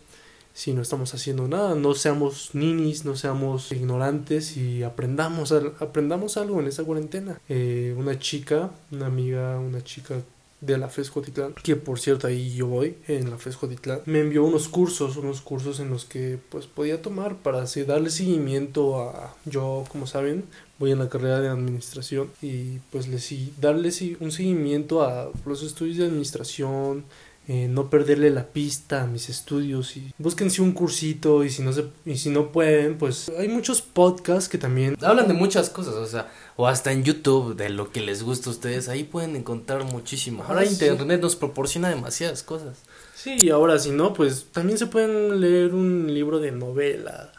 si 0.53 0.73
no 0.73 0.81
estamos 0.81 1.13
haciendo 1.13 1.47
nada, 1.47 1.73
no 1.73 1.93
seamos 1.93 2.49
ninis, 2.53 3.05
no 3.05 3.15
seamos 3.15 3.71
ignorantes 3.71 4.57
y 4.57 4.83
aprendamos, 4.83 5.53
aprendamos 5.79 6.35
algo 6.35 6.59
en 6.59 6.67
esta 6.67 6.83
cuarentena. 6.83 7.39
Eh, 7.47 7.95
una 7.97 8.19
chica, 8.19 8.69
una 8.91 9.05
amiga, 9.05 9.57
una 9.57 9.81
chica 9.81 10.15
de 10.61 10.77
la 10.77 10.89
FES 10.89 11.09
Jotitlán, 11.09 11.53
que 11.63 11.75
por 11.75 11.99
cierto 11.99 12.27
ahí 12.27 12.53
yo 12.53 12.67
voy 12.67 12.97
en 13.07 13.29
la 13.29 13.37
FES 13.37 13.55
Jotitlán, 13.55 14.01
me 14.05 14.19
envió 14.19 14.43
unos 14.43 14.67
cursos, 14.67 15.17
unos 15.17 15.41
cursos 15.41 15.79
en 15.79 15.89
los 15.89 16.05
que 16.05 16.37
pues 16.49 16.67
podía 16.67 17.01
tomar 17.01 17.37
para 17.37 17.61
así 17.61 17.83
darle 17.83 18.09
seguimiento 18.09 19.01
a, 19.01 19.35
yo 19.45 19.85
como 19.89 20.07
saben, 20.07 20.45
voy 20.77 20.91
en 20.91 20.99
la 20.99 21.09
carrera 21.09 21.39
de 21.39 21.49
administración 21.49 22.29
y 22.41 22.79
pues 22.91 23.07
le 23.07 23.19
darle 23.59 23.91
un 24.19 24.31
seguimiento 24.31 25.03
a 25.03 25.29
los 25.45 25.63
estudios 25.63 25.97
de 25.97 26.05
administración, 26.05 27.05
eh, 27.51 27.67
no 27.67 27.89
perderle 27.89 28.29
la 28.29 28.45
pista 28.45 29.01
a 29.01 29.07
mis 29.07 29.27
estudios 29.27 29.97
y 29.97 30.13
búsquense 30.19 30.61
un 30.61 30.71
cursito 30.71 31.43
y 31.43 31.49
si 31.49 31.63
no 31.63 31.73
se 31.73 31.87
y 32.05 32.15
si 32.17 32.29
no 32.29 32.51
pueden 32.51 32.99
pues 32.99 33.27
hay 33.39 33.47
muchos 33.47 33.81
podcasts 33.81 34.47
que 34.47 34.59
también 34.59 34.95
hablan 35.01 35.27
de 35.27 35.33
muchas 35.33 35.71
cosas 35.71 35.95
o 35.95 36.05
sea 36.05 36.31
o 36.57 36.67
hasta 36.67 36.91
en 36.91 37.03
YouTube 37.03 37.55
de 37.55 37.69
lo 37.69 37.91
que 37.91 38.01
les 38.01 38.21
gusta 38.21 38.51
a 38.51 38.53
ustedes 38.53 38.87
ahí 38.87 39.03
pueden 39.03 39.35
encontrar 39.35 39.83
muchísimo. 39.83 40.43
Ahora 40.47 40.63
internet 40.63 41.21
nos 41.21 41.35
proporciona 41.35 41.89
demasiadas 41.89 42.43
cosas. 42.43 42.83
Sí 43.15 43.37
y 43.39 43.49
ahora 43.49 43.79
si 43.79 43.89
no 43.89 44.13
pues 44.13 44.45
también 44.51 44.77
se 44.77 44.85
pueden 44.85 45.41
leer 45.41 45.73
un 45.73 46.13
libro 46.13 46.39
de 46.39 46.51
novela 46.51 47.31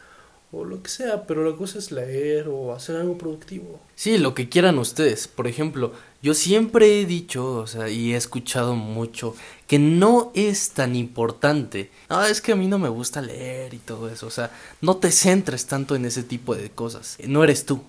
o 0.53 0.65
lo 0.65 0.83
que 0.83 0.91
sea, 0.91 1.27
pero 1.27 1.49
la 1.49 1.57
cosa 1.57 1.79
es 1.79 1.93
leer 1.93 2.49
o 2.49 2.73
hacer 2.73 2.97
algo 2.97 3.17
productivo. 3.17 3.79
Sí, 3.95 4.19
lo 4.19 4.35
que 4.35 4.49
quieran 4.49 4.79
ustedes. 4.79 5.29
Por 5.29 5.47
ejemplo, 5.47 5.93
yo 6.23 6.35
siempre 6.35 7.01
he 7.01 7.07
dicho, 7.07 7.57
o 7.57 7.67
sea, 7.67 7.89
y 7.89 8.15
he 8.15 8.17
escuchado 8.17 8.75
mucho, 8.75 9.37
que 9.67 9.79
no 9.79 10.33
es 10.35 10.71
tan 10.71 10.97
importante. 10.97 11.91
Ah, 12.09 12.29
es 12.29 12.41
que 12.41 12.53
a 12.53 12.57
mí 12.57 12.67
no 12.67 12.79
me 12.79 12.89
gusta 12.89 13.23
leer 13.23 13.75
y 13.75 13.79
todo 13.79 14.09
eso. 14.09 14.27
O 14.27 14.31
sea, 14.31 14.51
no 14.81 14.97
te 14.97 15.13
centres 15.13 15.67
tanto 15.67 15.95
en 15.95 16.05
ese 16.05 16.25
tipo 16.25 16.57
de 16.57 16.71
cosas. 16.71 17.17
No 17.27 17.45
eres 17.45 17.65
tú, 17.65 17.83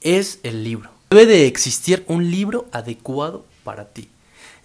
es 0.00 0.40
el 0.42 0.64
libro. 0.64 0.90
Debe 1.10 1.26
de 1.26 1.46
existir 1.46 2.04
un 2.08 2.30
libro 2.30 2.66
adecuado 2.72 3.44
para 3.62 3.86
ti. 3.86 4.08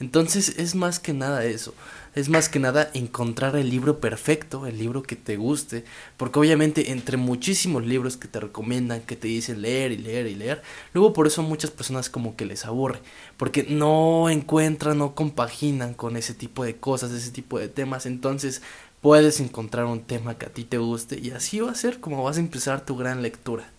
Entonces 0.02 0.56
es 0.58 0.76
más 0.76 1.00
que 1.00 1.14
nada 1.14 1.46
eso 1.46 1.74
es 2.14 2.30
más 2.30 2.50
que 2.50 2.60
nada 2.60 2.90
encontrar 2.94 3.56
el 3.56 3.70
libro 3.70 4.00
perfecto, 4.00 4.68
el 4.68 4.78
libro 4.78 5.02
que 5.02 5.16
te 5.16 5.38
guste, 5.38 5.86
porque 6.18 6.40
obviamente 6.40 6.92
entre 6.92 7.18
muchísimos 7.18 7.86
libros 7.86 8.18
que 8.18 8.28
te 8.28 8.40
recomiendan, 8.40 9.02
que 9.02 9.16
te 9.16 9.28
dicen 9.28 9.62
leer 9.62 9.92
y 9.94 9.98
leer 9.98 10.28
y 10.28 10.36
leer, 10.36 10.62
luego 10.94 11.14
por 11.14 11.28
eso 11.28 11.42
muchas 11.42 11.72
personas 11.72 12.10
como 12.10 12.36
que 12.36 12.46
les 12.46 12.66
aburre, 12.66 13.00
porque 13.38 13.64
no 13.64 14.30
encuentran, 14.30 14.98
no 14.98 15.16
compaginan 15.16 15.94
con 15.94 16.18
ese 16.18 16.34
tipo 16.34 16.66
de 16.66 16.76
cosas, 16.76 17.12
ese 17.12 17.32
tipo 17.32 17.60
de 17.60 17.70
temas, 17.70 18.06
entonces 18.06 18.62
puedes 19.00 19.40
encontrar 19.40 19.86
un 19.86 20.02
tema 20.02 20.38
que 20.38 20.48
a 20.48 20.50
ti 20.50 20.66
te 20.66 20.78
guste 20.78 21.18
y 21.20 21.32
así 21.32 21.60
va 21.62 21.72
a 21.72 21.76
ser 21.76 22.00
como 22.00 22.24
vas 22.24 22.38
a 22.38 22.42
empezar 22.42 22.86
tu 22.86 22.98
gran 22.98 23.22
lectura. 23.22 23.70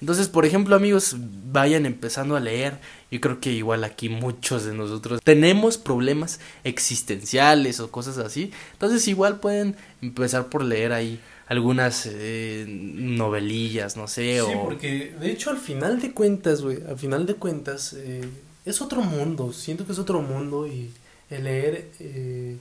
Entonces, 0.00 0.28
por 0.28 0.46
ejemplo, 0.46 0.76
amigos, 0.76 1.16
vayan 1.52 1.86
empezando 1.86 2.36
a 2.36 2.40
leer. 2.40 2.78
Yo 3.10 3.20
creo 3.20 3.40
que 3.40 3.52
igual 3.52 3.84
aquí 3.84 4.08
muchos 4.08 4.64
de 4.64 4.74
nosotros 4.74 5.20
tenemos 5.22 5.76
problemas 5.78 6.40
existenciales 6.64 7.80
o 7.80 7.90
cosas 7.90 8.18
así. 8.18 8.52
Entonces, 8.72 9.06
igual 9.08 9.40
pueden 9.40 9.76
empezar 10.00 10.48
por 10.48 10.64
leer 10.64 10.92
ahí 10.92 11.20
algunas 11.48 12.08
eh, 12.10 12.64
novelillas, 12.68 13.96
no 13.96 14.06
sé. 14.06 14.40
Sí, 14.40 14.52
porque 14.62 15.14
de 15.20 15.32
hecho 15.32 15.50
al 15.50 15.58
final 15.58 16.00
de 16.00 16.12
cuentas, 16.12 16.62
güey, 16.62 16.78
al 16.88 16.96
final 16.96 17.26
de 17.26 17.34
cuentas 17.34 17.92
eh, 17.92 18.24
es 18.64 18.80
otro 18.80 19.02
mundo. 19.02 19.52
Siento 19.52 19.84
que 19.84 19.92
es 19.92 19.98
otro 19.98 20.22
mundo 20.22 20.66
y 20.66 20.92
el 21.28 21.44
leer 21.44 21.90
eh, 21.98 22.56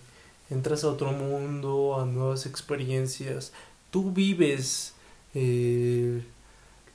entras 0.50 0.84
a 0.84 0.90
otro 0.90 1.12
mundo, 1.12 2.00
a 2.00 2.06
nuevas 2.06 2.46
experiencias. 2.46 3.52
Tú 3.92 4.12
vives 4.12 4.94
eh, 5.34 6.24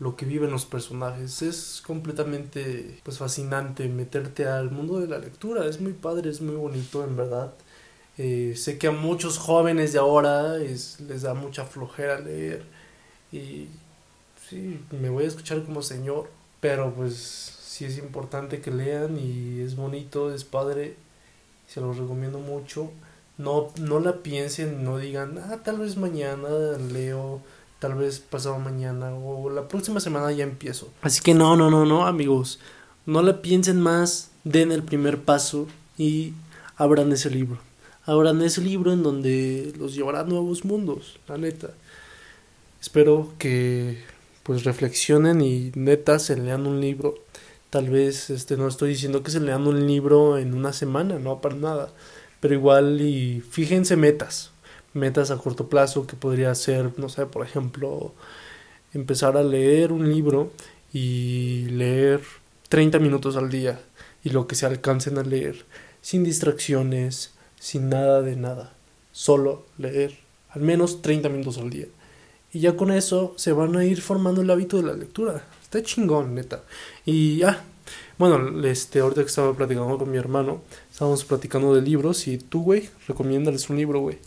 lo 0.05 0.17
que 0.17 0.27
viven 0.27 0.51
los 0.51 0.67
personajes. 0.67 1.41
Es 1.43 1.83
completamente 1.85 3.01
pues 3.03 3.19
fascinante 3.19 3.89
meterte 3.89 4.47
al 4.47 4.71
mundo 4.71 5.01
de 5.01 5.09
la 5.09 5.19
lectura. 5.19 5.67
Es 5.67 5.81
muy 5.81 5.95
padre, 5.95 6.31
es 6.31 6.43
muy 6.43 6.57
bonito 6.57 7.03
en 7.05 7.17
verdad. 7.17 7.55
Eh, 8.19 8.55
sé 8.55 8.77
que 8.79 8.89
a 8.89 8.91
muchos 8.93 9.39
jóvenes 9.39 9.95
de 9.95 9.99
ahora 9.99 10.59
es, 10.59 11.01
les 11.01 11.23
da 11.23 11.33
mucha 11.35 11.65
flojera 11.65 12.21
leer 12.21 12.65
y 13.33 13.69
sí, 14.49 14.79
me 14.91 15.09
voy 15.09 15.25
a 15.25 15.29
escuchar 15.29 15.65
como 15.65 15.83
señor, 15.83 16.29
pero 16.61 16.93
pues 16.95 17.17
sí 17.67 17.87
es 17.87 17.99
importante 17.99 18.61
que 18.61 18.71
lean 18.71 19.19
y 19.19 19.61
es 19.61 19.75
bonito, 19.75 20.33
es 20.35 20.45
padre, 20.45 20.97
se 21.67 21.81
los 21.81 21.97
recomiendo 21.97 22.39
mucho. 22.39 22.91
No, 23.39 23.73
no 23.81 24.01
la 24.01 24.23
piensen, 24.23 24.85
no 24.85 24.99
digan, 24.99 25.39
ah, 25.39 25.61
tal 25.65 25.79
vez 25.79 25.97
mañana 25.97 26.49
leo 26.93 27.41
tal 27.85 27.97
vez 27.97 28.19
pasado 28.19 28.59
mañana 28.59 29.15
o 29.15 29.51
la 29.51 29.69
próxima 29.69 30.01
semana 30.01 30.33
ya 30.33 30.43
empiezo. 30.43 30.89
Así 31.03 31.21
que 31.21 31.35
no, 31.35 31.55
no, 31.55 31.71
no, 31.71 31.85
no, 31.85 32.07
amigos, 32.07 32.59
no 33.05 33.21
la 33.21 33.43
piensen 33.43 33.79
más, 33.79 34.31
den 34.43 34.73
el 34.73 34.83
primer 34.83 35.21
paso 35.21 35.67
y 35.99 36.33
abran 36.79 37.13
ese 37.13 37.29
libro. 37.29 37.59
Abran 38.07 38.41
ese 38.41 38.63
libro 38.63 38.91
en 38.91 39.03
donde 39.03 39.75
los 39.79 39.95
llevará 39.95 40.21
a 40.21 40.25
nuevos 40.25 40.65
mundos, 40.65 41.19
la 41.29 41.37
neta. 41.37 41.73
Espero 42.81 43.35
que 43.37 44.03
pues 44.45 44.65
reflexionen 44.65 45.43
y 45.43 45.71
neta 45.75 46.19
se 46.19 46.39
lean 46.39 46.67
un 46.67 46.81
libro. 46.81 47.17
Tal 47.69 47.91
vez 47.91 48.31
este 48.31 48.57
no 48.57 48.67
estoy 48.67 48.93
diciendo 48.93 49.23
que 49.23 49.31
se 49.31 49.41
lean 49.41 49.67
un 49.67 49.87
libro 49.87 50.39
en 50.39 50.55
una 50.55 50.73
semana, 50.73 51.19
no 51.19 51.43
para 51.43 51.57
nada, 51.57 51.93
pero 52.41 52.55
igual 52.55 53.03
y 53.03 53.43
fíjense 53.43 53.95
metas, 53.97 54.53
metas 54.95 55.31
a 55.31 55.37
corto 55.37 55.69
plazo 55.69 56.07
que 56.07 56.17
podría 56.17 56.55
ser, 56.55 56.93
no 56.99 57.09
sé, 57.09 57.27
por 57.27 57.45
ejemplo, 57.45 58.15
empezar 58.95 59.37
a 59.37 59.43
leer 59.43 59.93
un 59.93 60.11
libro 60.11 60.51
y 60.93 61.67
leer 61.71 62.23
30 62.69 62.99
minutos 63.01 63.37
al 63.37 63.51
día 63.51 63.81
y 64.23 64.31
lo 64.31 64.47
que 64.47 64.55
se 64.55 64.67
alcancen 64.67 65.19
a 65.19 65.23
leer, 65.23 65.67
sin 66.01 66.25
distracciones, 66.25 67.35
sin 67.59 67.91
nada 67.91 68.23
de 68.23 68.37
nada, 68.37 68.73
solo 69.13 69.67
leer 69.77 70.25
al 70.55 70.63
menos 70.63 71.03
30 71.03 71.29
minutos 71.29 71.59
al 71.59 71.71
día. 71.71 71.87
Y 72.53 72.61
ya 72.61 72.77
con 72.77 72.93
eso 72.93 73.35
se 73.37 73.53
van 73.53 73.77
a 73.77 73.85
ir 73.85 74.01
formando 74.01 74.41
el 74.41 74.51
hábito 74.51 74.77
de 74.77 74.85
la 74.85 74.93
lectura. 74.93 75.45
Está 75.63 75.83
chingón, 75.83 76.37
neta. 76.37 76.63
Y 77.05 77.43
ah, 77.43 77.61
bueno, 78.17 78.65
este, 78.65 79.01
ahorita 79.01 79.23
que 79.23 79.27
estaba 79.27 79.53
platicando 79.55 79.99
con 79.99 80.11
mi 80.11 80.17
hermano, 80.17 80.63
estábamos 80.91 81.25
platicando 81.25 81.75
de 81.75 81.83
libros 81.83 82.29
y 82.29 82.39
tú, 82.39 82.63
güey, 82.63 82.89
recomiéndales 83.09 83.69
un 83.69 83.77
libro, 83.77 83.99
güey. 83.99 84.19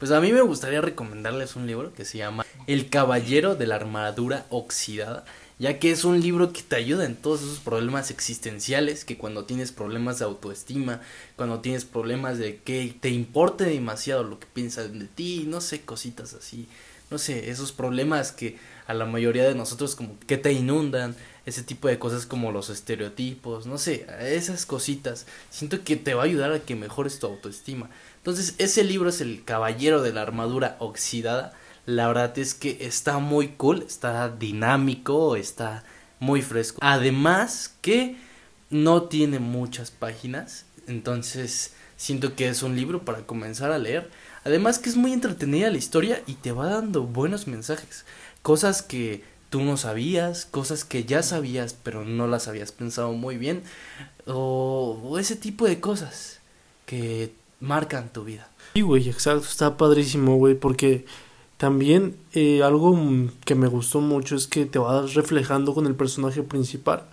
Pues 0.00 0.12
a 0.12 0.20
mí 0.22 0.32
me 0.32 0.40
gustaría 0.40 0.80
recomendarles 0.80 1.56
un 1.56 1.66
libro 1.66 1.92
que 1.92 2.06
se 2.06 2.16
llama 2.16 2.46
El 2.66 2.88
Caballero 2.88 3.54
de 3.54 3.66
la 3.66 3.74
Armadura 3.74 4.46
Oxidada, 4.48 5.26
ya 5.58 5.78
que 5.78 5.90
es 5.90 6.04
un 6.04 6.22
libro 6.22 6.54
que 6.54 6.62
te 6.62 6.76
ayuda 6.76 7.04
en 7.04 7.16
todos 7.16 7.42
esos 7.42 7.58
problemas 7.58 8.10
existenciales, 8.10 9.04
que 9.04 9.18
cuando 9.18 9.44
tienes 9.44 9.72
problemas 9.72 10.18
de 10.18 10.24
autoestima, 10.24 11.02
cuando 11.36 11.60
tienes 11.60 11.84
problemas 11.84 12.38
de 12.38 12.60
que 12.62 12.96
te 12.98 13.10
importe 13.10 13.64
demasiado 13.64 14.24
lo 14.24 14.40
que 14.40 14.46
piensan 14.46 14.98
de 14.98 15.04
ti, 15.04 15.44
no 15.46 15.60
sé, 15.60 15.82
cositas 15.82 16.32
así, 16.32 16.66
no 17.10 17.18
sé, 17.18 17.50
esos 17.50 17.70
problemas 17.70 18.32
que 18.32 18.56
a 18.86 18.94
la 18.94 19.04
mayoría 19.04 19.44
de 19.44 19.54
nosotros 19.54 19.96
como 19.96 20.18
que 20.26 20.38
te 20.38 20.52
inundan, 20.52 21.14
ese 21.44 21.62
tipo 21.62 21.88
de 21.88 21.98
cosas 21.98 22.24
como 22.24 22.52
los 22.52 22.70
estereotipos, 22.70 23.66
no 23.66 23.76
sé, 23.76 24.06
esas 24.20 24.64
cositas, 24.64 25.26
siento 25.50 25.84
que 25.84 25.96
te 25.96 26.14
va 26.14 26.22
a 26.22 26.26
ayudar 26.26 26.52
a 26.52 26.60
que 26.60 26.74
mejores 26.74 27.18
tu 27.18 27.26
autoestima. 27.26 27.90
Entonces, 28.20 28.54
ese 28.58 28.84
libro 28.84 29.08
es 29.08 29.22
El 29.22 29.44
Caballero 29.44 30.02
de 30.02 30.12
la 30.12 30.20
Armadura 30.20 30.76
Oxidada. 30.78 31.54
La 31.86 32.06
verdad 32.06 32.38
es 32.38 32.52
que 32.52 32.76
está 32.82 33.18
muy 33.18 33.48
cool, 33.48 33.82
está 33.82 34.28
dinámico, 34.28 35.36
está 35.36 35.84
muy 36.18 36.42
fresco. 36.42 36.78
Además 36.82 37.74
que 37.80 38.16
no 38.68 39.04
tiene 39.04 39.38
muchas 39.38 39.90
páginas, 39.90 40.66
entonces 40.86 41.72
siento 41.96 42.36
que 42.36 42.48
es 42.48 42.62
un 42.62 42.76
libro 42.76 43.06
para 43.06 43.22
comenzar 43.26 43.72
a 43.72 43.78
leer. 43.78 44.10
Además 44.44 44.78
que 44.78 44.90
es 44.90 44.96
muy 44.96 45.14
entretenida 45.14 45.70
la 45.70 45.78
historia 45.78 46.22
y 46.26 46.34
te 46.34 46.52
va 46.52 46.66
dando 46.66 47.04
buenos 47.04 47.46
mensajes, 47.46 48.04
cosas 48.42 48.82
que 48.82 49.24
tú 49.48 49.62
no 49.62 49.78
sabías, 49.78 50.44
cosas 50.44 50.84
que 50.84 51.04
ya 51.04 51.22
sabías 51.22 51.74
pero 51.82 52.04
no 52.04 52.26
las 52.26 52.48
habías 52.48 52.70
pensado 52.70 53.12
muy 53.14 53.38
bien, 53.38 53.62
o, 54.26 55.00
o 55.02 55.18
ese 55.18 55.36
tipo 55.36 55.66
de 55.66 55.80
cosas 55.80 56.38
que 56.86 57.32
marcan 57.60 58.12
tu 58.12 58.24
vida. 58.24 58.50
Sí, 58.74 58.82
güey, 58.82 59.08
exacto, 59.08 59.46
está 59.48 59.76
padrísimo, 59.76 60.36
güey, 60.36 60.54
porque 60.54 61.04
también 61.56 62.16
eh, 62.32 62.62
algo 62.62 62.98
que 63.44 63.54
me 63.54 63.68
gustó 63.68 64.00
mucho 64.00 64.36
es 64.36 64.46
que 64.46 64.66
te 64.66 64.78
vas 64.78 65.14
reflejando 65.14 65.74
con 65.74 65.86
el 65.86 65.94
personaje 65.94 66.42
principal 66.42 67.04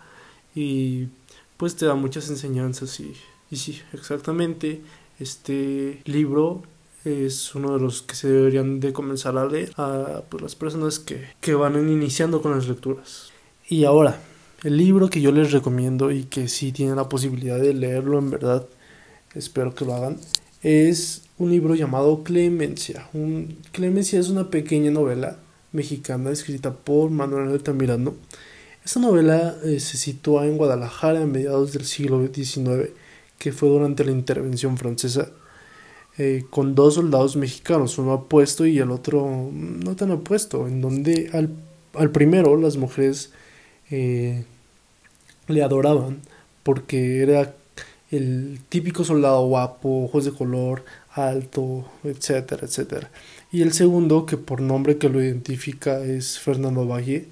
y 0.56 1.08
pues 1.58 1.76
te 1.76 1.86
da 1.86 1.96
muchas 1.96 2.30
enseñanzas 2.30 3.00
y, 3.00 3.14
sí, 3.56 3.82
exactamente, 3.94 4.82
Este 5.20 6.02
libro 6.06 6.62
es 7.04 7.56
uno 7.56 7.74
de 7.74 7.80
los 7.80 8.02
que 8.04 8.16
se 8.16 8.30
deberían 8.30 8.80
de 8.80 8.94
comenzar 8.94 9.38
a 9.38 9.48
leer 9.48 9.72
a 9.78 10.22
pues, 10.30 10.44
las 10.44 10.56
personas 10.56 11.00
que, 11.00 11.28
que 11.42 11.56
van 11.56 11.76
iniciando 11.90 12.42
con 12.42 12.52
las 12.52 12.68
lecturas. 12.68 13.32
Y 13.68 13.86
ahora, 13.86 14.22
el 14.64 14.78
libro 14.78 15.10
que 15.10 15.22
yo 15.22 15.32
les 15.32 15.52
recomiendo 15.52 16.12
y 16.12 16.26
que 16.26 16.48
si 16.48 16.72
tienen 16.72 16.96
la 16.96 17.10
posibilidad 17.10 17.60
de 17.60 17.74
leerlo 17.74 18.20
en 18.20 18.30
verdad, 18.30 18.68
espero 19.38 19.74
que 19.76 19.86
lo 19.86 19.96
hagan, 19.96 20.18
es 20.64 21.24
un 21.38 21.52
libro 21.52 21.76
llamado 21.76 22.24
Clemencia. 22.24 23.08
Un, 23.14 23.58
Clemencia 23.72 24.20
es 24.20 24.30
una 24.30 24.50
pequeña 24.50 24.92
novela 24.92 25.38
mexicana 25.72 26.32
escrita 26.32 26.74
por 26.74 27.10
Manuel 27.10 27.50
Altamirano. 27.50 28.16
Esta 28.84 29.00
novela 29.00 29.56
eh, 29.64 29.80
se 29.80 29.98
sitúa 29.98 30.46
en 30.46 30.58
Guadalajara 30.58 31.22
a 31.22 31.26
mediados 31.26 31.74
del 31.74 31.86
siglo 31.86 32.26
XIX, 32.26 32.90
que 33.38 33.52
fue 33.52 33.70
durante 33.70 34.04
la 34.04 34.12
intervención 34.12 34.78
francesa, 34.78 35.30
eh, 36.18 36.46
con 36.50 36.74
dos 36.74 36.96
soldados 36.96 37.36
mexicanos, 37.36 37.98
uno 37.98 38.14
apuesto 38.14 38.66
y 38.66 38.80
el 38.80 38.90
otro 38.90 39.52
no 39.52 39.96
tan 39.96 40.12
apuesto, 40.12 40.68
en 40.68 40.82
donde 40.82 41.30
al, 41.34 41.52
al 41.94 42.12
primero 42.12 42.58
las 42.58 42.78
mujeres 42.78 43.32
eh, 43.92 44.46
le 45.48 45.64
adoraban 45.64 46.22
porque 46.64 47.22
era 47.22 47.56
el 48.12 48.60
típico 48.70 49.04
soldado 49.04 49.46
guapo, 49.48 50.06
ojos 50.06 50.26
de 50.26 50.32
color, 50.32 50.86
alto, 51.12 51.86
etcétera, 52.04 52.66
etcétera. 52.66 53.12
Y 53.52 53.62
el 53.62 53.74
segundo, 53.74 54.26
que 54.26 54.38
por 54.38 54.62
nombre 54.62 54.98
que 54.98 55.10
lo 55.10 55.22
identifica 55.22 56.00
es 56.04 56.40
Fernando 56.40 56.86
Valle, 56.88 57.28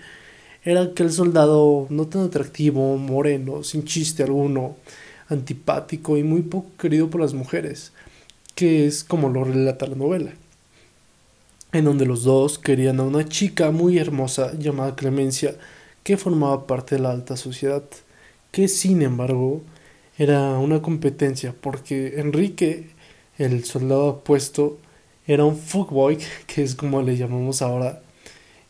era 0.64 0.82
aquel 0.82 1.12
soldado 1.12 1.88
no 1.90 2.08
tan 2.08 2.24
atractivo, 2.24 2.98
moreno, 2.98 3.64
sin 3.64 3.86
chiste 3.86 4.24
alguno, 4.24 4.76
antipático 5.30 6.18
y 6.18 6.24
muy 6.24 6.42
poco 6.42 6.72
querido 6.78 7.10
por 7.10 7.22
las 7.22 7.34
mujeres, 7.34 7.92
que 8.56 8.88
es 8.88 9.04
como 9.04 9.30
lo 9.30 9.44
relata 9.44 9.88
la 9.88 9.96
novela, 9.96 10.34
en 11.72 11.86
donde 11.86 12.06
los 12.06 12.24
dos 12.24 12.58
querían 12.60 13.00
a 13.00 13.04
una 13.04 13.28
chica 13.28 13.72
muy 13.72 13.98
hermosa 13.98 14.54
llamada 14.58 14.96
Clemencia, 14.96 15.56
que 16.04 16.18
formaba 16.18 16.68
parte 16.68 16.96
de 16.96 17.02
la 17.02 17.12
alta 17.12 17.38
sociedad, 17.38 17.84
que 18.52 18.68
sin 18.68 19.02
embargo 19.02 19.62
era 20.18 20.58
una 20.58 20.82
competencia, 20.82 21.54
porque 21.60 22.20
Enrique, 22.20 22.88
el 23.38 23.66
soldado 23.66 24.10
apuesto, 24.10 24.78
era 25.28 25.44
un 25.44 25.58
fuckboy, 25.58 26.18
que 26.48 26.64
es 26.64 26.76
como 26.76 27.02
le 27.02 27.18
llamamos 27.18 27.62
ahora, 27.62 28.02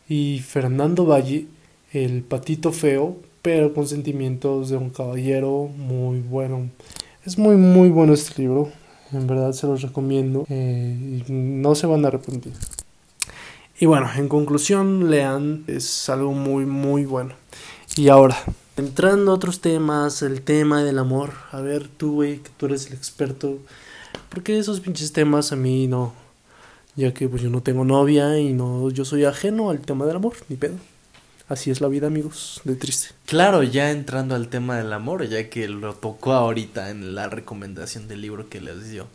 y 0.08 0.40
Fernando 0.40 1.04
Valle, 1.06 1.46
el 1.92 2.22
patito 2.22 2.72
feo, 2.72 3.16
pero 3.42 3.72
con 3.74 3.86
sentimientos 3.86 4.70
de 4.70 4.76
un 4.76 4.90
caballero 4.90 5.70
muy 5.76 6.20
bueno. 6.20 6.68
Es 7.24 7.38
muy 7.38 7.56
muy 7.56 7.88
bueno 7.90 8.12
este 8.12 8.42
libro, 8.42 8.70
en 9.12 9.26
verdad 9.26 9.52
se 9.52 9.66
los 9.66 9.82
recomiendo, 9.82 10.46
eh, 10.48 11.24
y 11.28 11.32
no 11.32 11.74
se 11.74 11.86
van 11.86 12.04
a 12.04 12.08
arrepentir. 12.08 12.52
Y 13.78 13.86
bueno, 13.86 14.08
en 14.16 14.28
conclusión, 14.28 15.10
lean, 15.10 15.64
es 15.66 16.08
algo 16.08 16.32
muy 16.32 16.64
muy 16.64 17.04
bueno. 17.04 17.34
Y 17.96 18.08
ahora, 18.08 18.36
entrando 18.76 19.32
a 19.32 19.34
otros 19.34 19.60
temas, 19.60 20.22
el 20.22 20.42
tema 20.42 20.82
del 20.84 20.98
amor, 20.98 21.32
a 21.50 21.60
ver 21.60 21.88
tú, 21.88 22.14
güey, 22.14 22.38
que 22.38 22.50
tú 22.56 22.66
eres 22.66 22.86
el 22.86 22.94
experto, 22.94 23.58
porque 24.28 24.58
esos 24.58 24.80
pinches 24.80 25.12
temas 25.12 25.52
a 25.52 25.56
mí 25.56 25.86
no, 25.86 26.14
ya 26.94 27.12
que 27.12 27.28
pues 27.28 27.42
yo 27.42 27.50
no 27.50 27.62
tengo 27.62 27.84
novia 27.84 28.38
y 28.38 28.52
no 28.52 28.90
yo 28.90 29.04
soy 29.04 29.24
ajeno 29.24 29.70
al 29.70 29.80
tema 29.80 30.06
del 30.06 30.16
amor, 30.16 30.34
ni 30.48 30.56
pedo. 30.56 30.76
Así 31.48 31.70
es 31.70 31.80
la 31.80 31.86
vida, 31.86 32.08
amigos, 32.08 32.60
de 32.64 32.74
triste. 32.74 33.14
Claro, 33.24 33.62
ya 33.62 33.92
entrando 33.92 34.34
al 34.34 34.48
tema 34.48 34.76
del 34.78 34.92
amor, 34.92 35.28
ya 35.28 35.48
que 35.48 35.68
lo 35.68 35.94
tocó 35.94 36.32
ahorita 36.32 36.90
en 36.90 37.14
la 37.14 37.28
recomendación 37.28 38.08
del 38.08 38.20
libro 38.20 38.48
que 38.48 38.60
les 38.60 38.90
dio. 38.90 39.06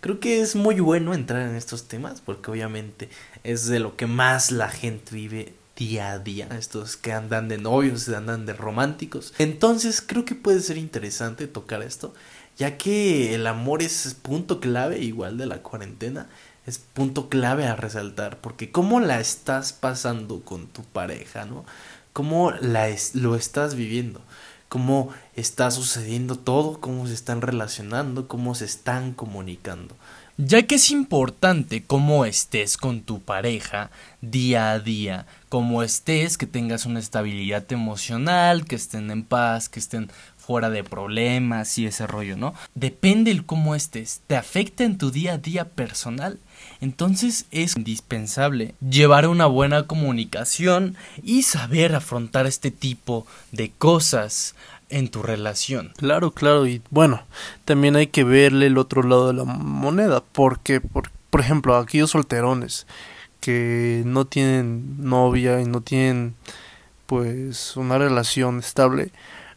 Creo 0.00 0.18
que 0.18 0.40
es 0.40 0.56
muy 0.56 0.80
bueno 0.80 1.12
entrar 1.12 1.46
en 1.46 1.56
estos 1.56 1.84
temas 1.84 2.22
porque 2.22 2.50
obviamente 2.50 3.10
es 3.42 3.66
de 3.66 3.80
lo 3.80 3.96
que 3.96 4.06
más 4.06 4.50
la 4.50 4.70
gente 4.70 5.14
vive 5.14 5.52
día 5.76 6.12
a 6.12 6.18
día, 6.18 6.48
estos 6.58 6.96
que 6.96 7.12
andan 7.12 7.48
de 7.48 7.58
novios, 7.58 8.08
andan 8.08 8.46
de 8.46 8.52
románticos. 8.52 9.34
Entonces 9.38 10.00
creo 10.00 10.24
que 10.24 10.34
puede 10.34 10.60
ser 10.60 10.78
interesante 10.78 11.46
tocar 11.46 11.82
esto, 11.82 12.14
ya 12.56 12.76
que 12.78 13.34
el 13.34 13.46
amor 13.46 13.82
es 13.82 14.16
punto 14.20 14.60
clave 14.60 15.00
igual 15.00 15.38
de 15.38 15.46
la 15.46 15.62
cuarentena 15.62 16.28
es 16.66 16.78
punto 16.78 17.28
clave 17.28 17.66
a 17.66 17.76
resaltar, 17.76 18.40
porque 18.40 18.70
cómo 18.70 19.00
la 19.00 19.20
estás 19.20 19.72
pasando 19.72 20.40
con 20.40 20.66
tu 20.66 20.82
pareja, 20.82 21.44
¿no? 21.44 21.64
Cómo 22.12 22.52
la 22.52 22.88
lo 23.12 23.36
estás 23.36 23.74
viviendo, 23.74 24.22
cómo 24.68 25.10
está 25.34 25.70
sucediendo 25.70 26.38
todo, 26.38 26.80
cómo 26.80 27.06
se 27.06 27.14
están 27.14 27.42
relacionando, 27.42 28.28
cómo 28.28 28.54
se 28.54 28.64
están 28.64 29.12
comunicando. 29.12 29.94
Ya 30.36 30.66
que 30.66 30.74
es 30.74 30.90
importante 30.90 31.84
cómo 31.84 32.24
estés 32.24 32.76
con 32.76 33.02
tu 33.02 33.20
pareja 33.20 33.92
día 34.20 34.72
a 34.72 34.80
día, 34.80 35.26
cómo 35.48 35.84
estés, 35.84 36.36
que 36.36 36.48
tengas 36.48 36.86
una 36.86 36.98
estabilidad 36.98 37.70
emocional, 37.70 38.64
que 38.64 38.74
estén 38.74 39.12
en 39.12 39.22
paz, 39.22 39.68
que 39.68 39.78
estén 39.78 40.10
fuera 40.36 40.70
de 40.70 40.82
problemas 40.82 41.78
y 41.78 41.86
ese 41.86 42.08
rollo, 42.08 42.36
¿no? 42.36 42.52
Depende 42.74 43.30
el 43.30 43.46
cómo 43.46 43.76
estés, 43.76 44.22
te 44.26 44.34
afecta 44.34 44.82
en 44.82 44.98
tu 44.98 45.12
día 45.12 45.34
a 45.34 45.38
día 45.38 45.66
personal. 45.66 46.40
Entonces 46.80 47.46
es 47.52 47.76
indispensable 47.76 48.74
llevar 48.80 49.28
una 49.28 49.46
buena 49.46 49.86
comunicación 49.86 50.96
y 51.22 51.44
saber 51.44 51.94
afrontar 51.94 52.46
este 52.46 52.72
tipo 52.72 53.24
de 53.52 53.70
cosas 53.70 54.56
en 54.88 55.08
tu 55.08 55.22
relación. 55.22 55.92
Claro, 55.96 56.30
claro, 56.32 56.66
y 56.66 56.82
bueno, 56.90 57.22
también 57.64 57.96
hay 57.96 58.08
que 58.08 58.24
verle 58.24 58.66
el 58.66 58.78
otro 58.78 59.02
lado 59.02 59.28
de 59.28 59.34
la 59.34 59.44
moneda, 59.44 60.22
porque, 60.32 60.80
por, 60.80 61.10
por 61.30 61.40
ejemplo, 61.40 61.76
aquellos 61.76 62.10
solterones 62.10 62.86
que 63.40 64.02
no 64.06 64.24
tienen 64.24 65.04
novia 65.04 65.60
y 65.60 65.66
no 65.66 65.82
tienen 65.82 66.34
pues 67.06 67.76
una 67.76 67.98
relación 67.98 68.58
estable, 68.58 69.10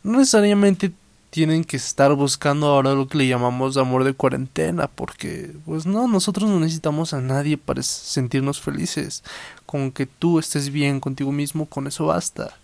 no 0.03 0.19
necesariamente 0.19 0.91
tienen 1.29 1.63
que 1.63 1.77
estar 1.77 2.13
buscando 2.13 2.67
ahora 2.67 2.93
lo 2.93 3.07
que 3.07 3.19
le 3.19 3.27
llamamos 3.27 3.77
amor 3.77 4.03
de 4.03 4.13
cuarentena, 4.13 4.87
porque 4.87 5.51
pues 5.65 5.85
no, 5.85 6.07
nosotros 6.07 6.49
no 6.49 6.59
necesitamos 6.59 7.13
a 7.13 7.21
nadie 7.21 7.57
para 7.57 7.83
sentirnos 7.83 8.59
felices. 8.59 9.23
Con 9.65 9.91
que 9.91 10.05
tú 10.05 10.39
estés 10.39 10.71
bien 10.71 10.99
contigo 10.99 11.31
mismo, 11.31 11.65
con 11.65 11.87
eso 11.87 12.07
basta. 12.07 12.57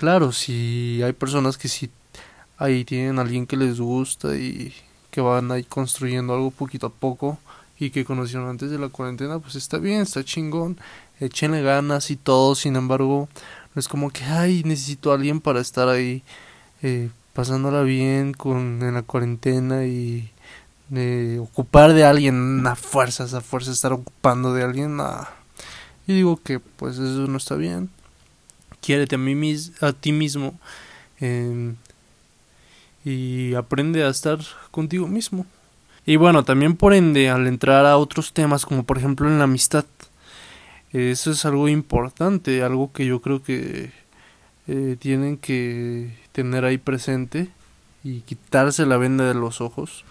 Claro, 0.00 0.32
si 0.32 1.02
hay 1.02 1.12
personas 1.12 1.58
que 1.58 1.68
sí 1.68 1.90
ahí 2.56 2.86
tienen 2.86 3.18
a 3.18 3.20
alguien 3.20 3.46
que 3.46 3.58
les 3.58 3.78
gusta 3.78 4.34
y 4.34 4.72
que 5.10 5.20
van 5.20 5.52
ahí 5.52 5.62
construyendo 5.62 6.32
algo 6.32 6.50
poquito 6.50 6.86
a 6.86 6.90
poco 6.90 7.38
y 7.78 7.90
que 7.90 8.06
conocieron 8.06 8.48
antes 8.48 8.70
de 8.70 8.78
la 8.78 8.88
cuarentena, 8.88 9.40
pues 9.40 9.56
está 9.56 9.76
bien, 9.76 10.00
está 10.00 10.24
chingón, 10.24 10.78
échenle 11.20 11.60
ganas 11.60 12.10
y 12.10 12.16
todo, 12.16 12.54
sin 12.54 12.76
embargo, 12.76 13.28
no 13.74 13.78
es 13.78 13.88
como 13.88 14.10
que, 14.10 14.24
ay, 14.24 14.62
necesito 14.64 15.12
a 15.12 15.16
alguien 15.16 15.38
para 15.38 15.60
estar 15.60 15.90
ahí 15.90 16.22
eh, 16.80 17.10
pasándola 17.34 17.82
bien 17.82 18.32
con 18.32 18.82
en 18.82 18.94
la 18.94 19.02
cuarentena 19.02 19.84
y 19.84 20.30
de 20.88 21.38
ocupar 21.40 21.92
de 21.92 22.04
alguien 22.04 22.66
a 22.66 22.74
fuerzas, 22.74 23.34
a 23.34 23.42
fuerza 23.42 23.70
estar 23.70 23.92
ocupando 23.92 24.54
de 24.54 24.62
alguien, 24.62 24.96
nah. 24.96 25.24
y 26.06 26.14
digo 26.14 26.40
que 26.42 26.58
pues 26.58 26.94
eso 26.94 27.26
no 27.26 27.36
está 27.36 27.56
bien. 27.56 27.90
Quiérete 28.80 29.16
a, 29.16 29.86
a 29.86 29.92
ti 29.92 30.12
mismo 30.12 30.58
eh, 31.20 31.74
y 33.04 33.54
aprende 33.54 34.04
a 34.04 34.08
estar 34.08 34.38
contigo 34.70 35.06
mismo. 35.06 35.46
Y 36.06 36.16
bueno, 36.16 36.44
también 36.44 36.76
por 36.76 36.94
ende, 36.94 37.30
al 37.30 37.46
entrar 37.46 37.86
a 37.86 37.96
otros 37.96 38.32
temas, 38.32 38.64
como 38.64 38.84
por 38.84 38.98
ejemplo 38.98 39.28
en 39.28 39.38
la 39.38 39.44
amistad, 39.44 39.84
eso 40.92 41.30
es 41.30 41.44
algo 41.44 41.68
importante, 41.68 42.62
algo 42.62 42.92
que 42.92 43.06
yo 43.06 43.20
creo 43.20 43.42
que 43.42 43.92
eh, 44.66 44.96
tienen 44.98 45.36
que 45.36 46.16
tener 46.32 46.64
ahí 46.64 46.78
presente 46.78 47.48
y 48.02 48.20
quitarse 48.22 48.86
la 48.86 48.96
venda 48.96 49.24
de 49.24 49.34
los 49.34 49.60
ojos. 49.60 50.04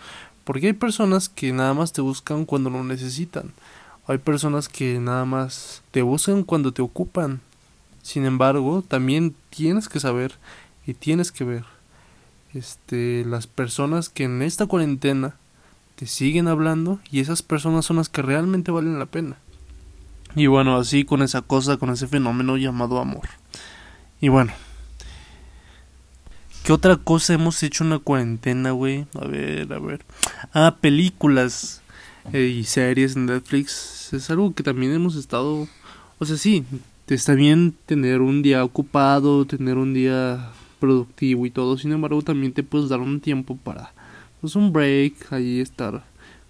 Porque 0.44 0.68
hay 0.68 0.74
personas 0.74 1.30
que 1.30 1.52
nada 1.52 1.74
más 1.74 1.92
te 1.92 2.02
buscan 2.02 2.46
cuando 2.46 2.70
lo 2.70 2.84
necesitan. 2.84 3.54
Hay 4.08 4.18
personas 4.18 4.70
que 4.70 5.00
nada 5.00 5.26
más 5.26 5.84
te 5.92 6.02
buscan 6.02 6.44
cuando 6.44 6.72
te 6.72 6.82
ocupan. 6.82 7.42
Sin 8.10 8.26
embargo, 8.26 8.82
también 8.82 9.36
tienes 9.52 9.88
que 9.88 10.00
saber 10.00 10.34
y 10.88 10.96
tienes 10.96 11.32
que 11.32 11.44
ver 11.44 11.64
este 12.56 13.24
las 13.24 13.46
personas 13.46 14.10
que 14.10 14.24
en 14.24 14.42
esta 14.42 14.66
cuarentena 14.66 15.36
te 15.96 16.08
siguen 16.08 16.48
hablando 16.48 17.00
y 17.12 17.20
esas 17.20 17.44
personas 17.44 17.86
son 17.86 17.98
las 17.98 18.10
que 18.10 18.24
realmente 18.24 18.72
valen 18.72 18.98
la 18.98 19.06
pena. 19.06 19.38
Y 20.36 20.48
bueno, 20.48 20.76
así 20.76 21.06
con 21.06 21.22
esa 21.22 21.44
cosa, 21.44 21.78
con 21.78 21.92
ese 21.92 22.08
fenómeno 22.08 22.58
llamado 22.58 22.98
amor. 22.98 23.30
Y 24.20 24.30
bueno. 24.30 24.54
¿Qué 26.64 26.74
otra 26.74 26.96
cosa 26.96 27.36
hemos 27.36 27.62
hecho 27.62 27.84
en 27.84 27.92
la 27.92 28.00
cuarentena, 28.00 28.72
güey? 28.72 29.06
A 29.22 29.28
ver, 29.28 29.72
a 29.72 29.78
ver. 29.78 30.04
Ah, 30.52 30.78
películas 30.82 31.84
eh, 32.34 32.42
y 32.42 32.64
series 32.64 33.16
en 33.16 33.28
Netflix. 33.28 34.14
Es 34.14 34.32
algo 34.32 34.56
que 34.56 34.64
también 34.64 34.94
hemos 34.94 35.16
estado... 35.16 35.68
O 36.18 36.26
sea, 36.26 36.38
sí, 36.38 36.66
está 37.16 37.34
bien 37.34 37.76
tener 37.86 38.22
un 38.22 38.42
día 38.42 38.64
ocupado, 38.64 39.46
tener 39.46 39.78
un 39.78 39.94
día 39.94 40.52
productivo 40.80 41.46
y 41.46 41.52
todo. 41.52 41.78
Sin 41.78 41.92
embargo, 41.92 42.22
también 42.22 42.54
te 42.54 42.64
puedes 42.64 42.90
dar 42.90 43.00
un 43.00 43.20
tiempo 43.20 43.58
para... 43.58 43.94
Pues 44.42 44.56
un 44.56 44.72
break, 44.72 45.34
ahí 45.34 45.60
estar 45.60 46.04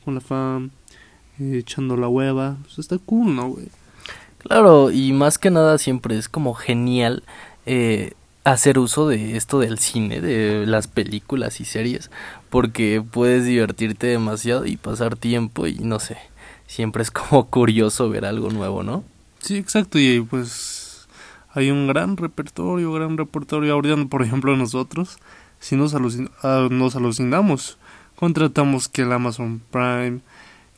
con 0.05 0.13
la 0.13 0.21
fam, 0.21 0.69
eh, 1.39 1.57
echando 1.57 1.97
la 1.97 2.07
hueva. 2.07 2.57
Pues 2.61 2.79
está 2.79 2.97
cool, 2.99 3.35
¿no, 3.35 3.49
güey? 3.49 3.67
Claro, 4.39 4.91
y 4.91 5.11
más 5.11 5.37
que 5.37 5.49
nada 5.49 5.77
siempre 5.77 6.17
es 6.17 6.29
como 6.29 6.53
genial 6.53 7.23
eh, 7.65 8.13
hacer 8.43 8.79
uso 8.79 9.07
de 9.07 9.35
esto 9.35 9.59
del 9.59 9.79
cine, 9.79 10.21
de 10.21 10.65
las 10.65 10.87
películas 10.87 11.59
y 11.59 11.65
series, 11.65 12.09
porque 12.49 13.03
puedes 13.11 13.45
divertirte 13.45 14.07
demasiado 14.07 14.65
y 14.65 14.77
pasar 14.77 15.15
tiempo 15.17 15.67
y 15.67 15.79
no 15.79 15.99
sé, 15.99 16.17
siempre 16.67 17.03
es 17.03 17.11
como 17.11 17.45
curioso 17.49 18.09
ver 18.09 18.25
algo 18.25 18.49
nuevo, 18.49 18.83
¿no? 18.83 19.03
Sí, 19.39 19.57
exacto, 19.57 19.99
y 19.99 20.21
pues 20.21 21.07
hay 21.53 21.71
un 21.71 21.87
gran 21.87 22.17
repertorio, 22.17 22.91
gran 22.93 23.17
repertorio. 23.17 23.73
Ahorita, 23.73 23.95
por 24.05 24.21
ejemplo, 24.21 24.55
nosotros, 24.55 25.17
si 25.59 25.75
nos, 25.75 25.95
alucin 25.95 26.29
ah, 26.43 26.67
nos 26.69 26.95
alucinamos, 26.95 27.77
contratamos 28.15 28.87
que 28.87 29.03
el 29.03 29.11
Amazon 29.11 29.61
Prime, 29.71 30.19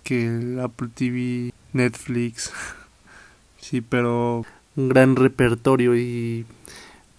que 0.03 0.27
el 0.27 0.59
Apple 0.59 0.89
TV, 0.93 1.53
Netflix, 1.73 2.51
sí, 3.59 3.81
pero 3.81 4.45
un 4.75 4.89
gran 4.89 5.15
repertorio 5.15 5.97
y 5.97 6.45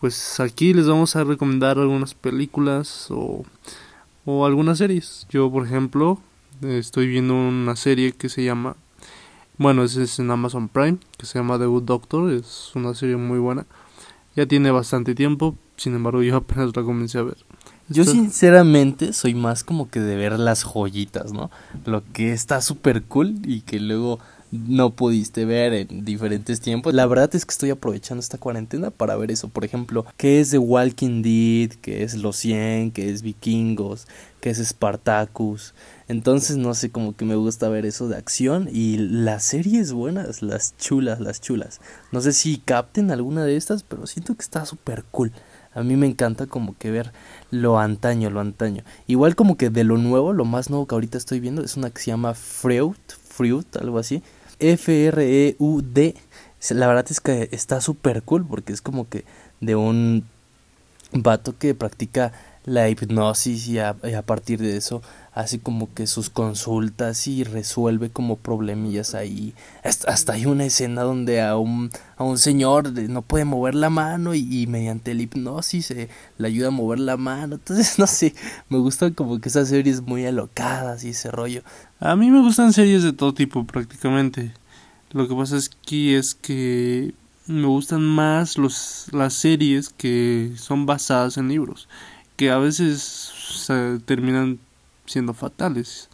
pues 0.00 0.40
aquí 0.40 0.74
les 0.74 0.88
vamos 0.88 1.14
a 1.16 1.24
recomendar 1.24 1.78
algunas 1.78 2.14
películas 2.14 3.08
o, 3.10 3.44
o 4.24 4.46
algunas 4.46 4.78
series. 4.78 5.26
Yo, 5.30 5.50
por 5.50 5.66
ejemplo, 5.66 6.20
estoy 6.62 7.06
viendo 7.06 7.34
una 7.34 7.76
serie 7.76 8.12
que 8.12 8.28
se 8.28 8.42
llama 8.44 8.76
bueno, 9.58 9.84
ese 9.84 10.04
es 10.04 10.18
en 10.18 10.30
Amazon 10.30 10.68
Prime, 10.68 10.98
que 11.16 11.26
se 11.26 11.38
llama 11.38 11.58
The 11.58 11.66
Good 11.66 11.84
Doctor, 11.84 12.32
es 12.32 12.72
una 12.74 12.94
serie 12.94 13.16
muy 13.16 13.38
buena. 13.38 13.66
Ya 14.34 14.46
tiene 14.46 14.70
bastante 14.70 15.14
tiempo, 15.14 15.56
sin 15.76 15.94
embargo 15.94 16.22
yo 16.22 16.36
apenas 16.38 16.74
la 16.74 16.82
comencé 16.82 17.18
a 17.18 17.22
ver. 17.22 17.36
Yo 17.88 18.04
sinceramente 18.04 19.12
soy 19.12 19.34
más 19.34 19.64
como 19.64 19.90
que 19.90 20.00
de 20.00 20.16
ver 20.16 20.38
las 20.38 20.64
joyitas, 20.64 21.32
¿no? 21.32 21.50
Lo 21.84 22.02
que 22.12 22.32
está 22.32 22.62
súper 22.62 23.02
cool 23.02 23.36
y 23.44 23.60
que 23.62 23.80
luego 23.80 24.18
no 24.52 24.90
pudiste 24.90 25.46
ver 25.46 25.72
en 25.72 26.04
diferentes 26.04 26.60
tiempos. 26.60 26.92
La 26.92 27.06
verdad 27.06 27.34
es 27.34 27.46
que 27.46 27.52
estoy 27.52 27.70
aprovechando 27.70 28.20
esta 28.20 28.36
cuarentena 28.36 28.90
para 28.90 29.16
ver 29.16 29.30
eso. 29.30 29.48
Por 29.48 29.64
ejemplo, 29.64 30.04
¿qué 30.18 30.40
es 30.40 30.50
The 30.50 30.58
Walking 30.58 31.22
Dead? 31.22 31.78
¿Qué 31.80 32.02
es 32.04 32.14
Los 32.14 32.36
100? 32.36 32.92
¿Qué 32.92 33.10
es 33.10 33.22
Vikingos? 33.22 34.06
¿Qué 34.40 34.50
es 34.50 34.58
Spartacus? 34.58 35.74
Entonces, 36.06 36.58
no 36.58 36.74
sé, 36.74 36.90
como 36.90 37.16
que 37.16 37.24
me 37.24 37.34
gusta 37.34 37.70
ver 37.70 37.86
eso 37.86 38.08
de 38.08 38.16
acción 38.16 38.68
y 38.70 38.98
las 38.98 39.44
series 39.44 39.92
buenas, 39.92 40.42
las 40.42 40.76
chulas, 40.76 41.18
las 41.20 41.40
chulas. 41.40 41.80
No 42.10 42.20
sé 42.20 42.32
si 42.32 42.58
capten 42.58 43.10
alguna 43.10 43.44
de 43.44 43.56
estas, 43.56 43.82
pero 43.82 44.06
siento 44.06 44.34
que 44.34 44.42
está 44.42 44.66
súper 44.66 45.04
cool. 45.10 45.32
A 45.74 45.82
mí 45.82 45.96
me 45.96 46.06
encanta 46.06 46.46
como 46.46 46.76
que 46.76 46.90
ver 46.90 47.12
lo 47.50 47.78
antaño, 47.78 48.28
lo 48.28 48.40
antaño. 48.40 48.84
Igual 49.06 49.34
como 49.34 49.56
que 49.56 49.70
de 49.70 49.84
lo 49.84 49.96
nuevo, 49.96 50.34
lo 50.34 50.44
más 50.44 50.68
nuevo 50.68 50.86
que 50.86 50.94
ahorita 50.94 51.16
estoy 51.16 51.40
viendo 51.40 51.62
es 51.62 51.78
una 51.78 51.88
que 51.88 52.02
se 52.02 52.10
llama 52.10 52.34
Freud, 52.34 52.96
Freud, 53.06 53.64
algo 53.80 53.98
así. 53.98 54.22
F-R-E-U-D. 54.62 56.14
La 56.70 56.86
verdad 56.86 57.06
es 57.10 57.20
que 57.20 57.48
está 57.52 57.80
súper 57.80 58.22
cool 58.22 58.46
porque 58.46 58.72
es 58.72 58.80
como 58.80 59.08
que 59.08 59.24
de 59.60 59.74
un 59.74 60.24
vato 61.12 61.58
que 61.58 61.74
practica 61.74 62.32
la 62.64 62.88
hipnosis 62.88 63.66
y 63.66 63.78
a, 63.78 63.94
partir 64.24 64.60
de 64.60 64.76
eso 64.76 65.02
hace 65.34 65.60
como 65.60 65.92
que 65.94 66.06
sus 66.06 66.28
consultas 66.28 67.26
y 67.26 67.42
resuelve 67.42 68.10
como 68.10 68.36
problemillas 68.36 69.14
ahí. 69.14 69.54
Hasta, 69.82 70.34
hay 70.34 70.46
una 70.46 70.66
escena 70.66 71.02
donde 71.02 71.40
a 71.40 71.56
un, 71.56 71.90
a 72.16 72.24
un 72.24 72.38
señor 72.38 72.92
no 72.92 73.22
puede 73.22 73.44
mover 73.44 73.74
la 73.74 73.90
mano 73.90 74.34
y, 74.34 74.66
mediante 74.66 75.14
la 75.14 75.22
hipnosis 75.22 75.90
eh, 75.90 76.08
le 76.38 76.48
ayuda 76.48 76.68
a 76.68 76.70
mover 76.70 77.00
la 77.00 77.16
mano. 77.16 77.56
Entonces, 77.56 77.98
no 77.98 78.06
sé, 78.06 78.34
me 78.68 78.78
gustan 78.78 79.14
como 79.14 79.40
que 79.40 79.48
esas 79.48 79.68
series 79.68 80.02
muy 80.02 80.26
alocadas 80.26 81.02
y 81.04 81.10
ese 81.10 81.30
rollo. 81.30 81.62
A 81.98 82.14
mí 82.14 82.30
me 82.30 82.40
gustan 82.42 82.72
series 82.72 83.02
de 83.02 83.12
todo 83.12 83.32
tipo 83.32 83.64
prácticamente. 83.64 84.52
Lo 85.12 85.28
que 85.28 85.34
pasa 85.34 85.56
es 85.56 85.68
que 85.68 86.16
es 86.16 86.34
que 86.34 87.14
me 87.46 87.66
gustan 87.66 88.02
más 88.02 88.56
los, 88.56 89.06
las 89.12 89.34
series 89.34 89.90
que 89.90 90.52
son 90.56 90.86
basadas 90.86 91.38
en 91.38 91.48
libros 91.48 91.88
que 92.42 92.50
a 92.50 92.58
veces 92.58 93.70
terminan 94.04 94.58
siendo 95.06 95.32
fatales. 95.32 96.08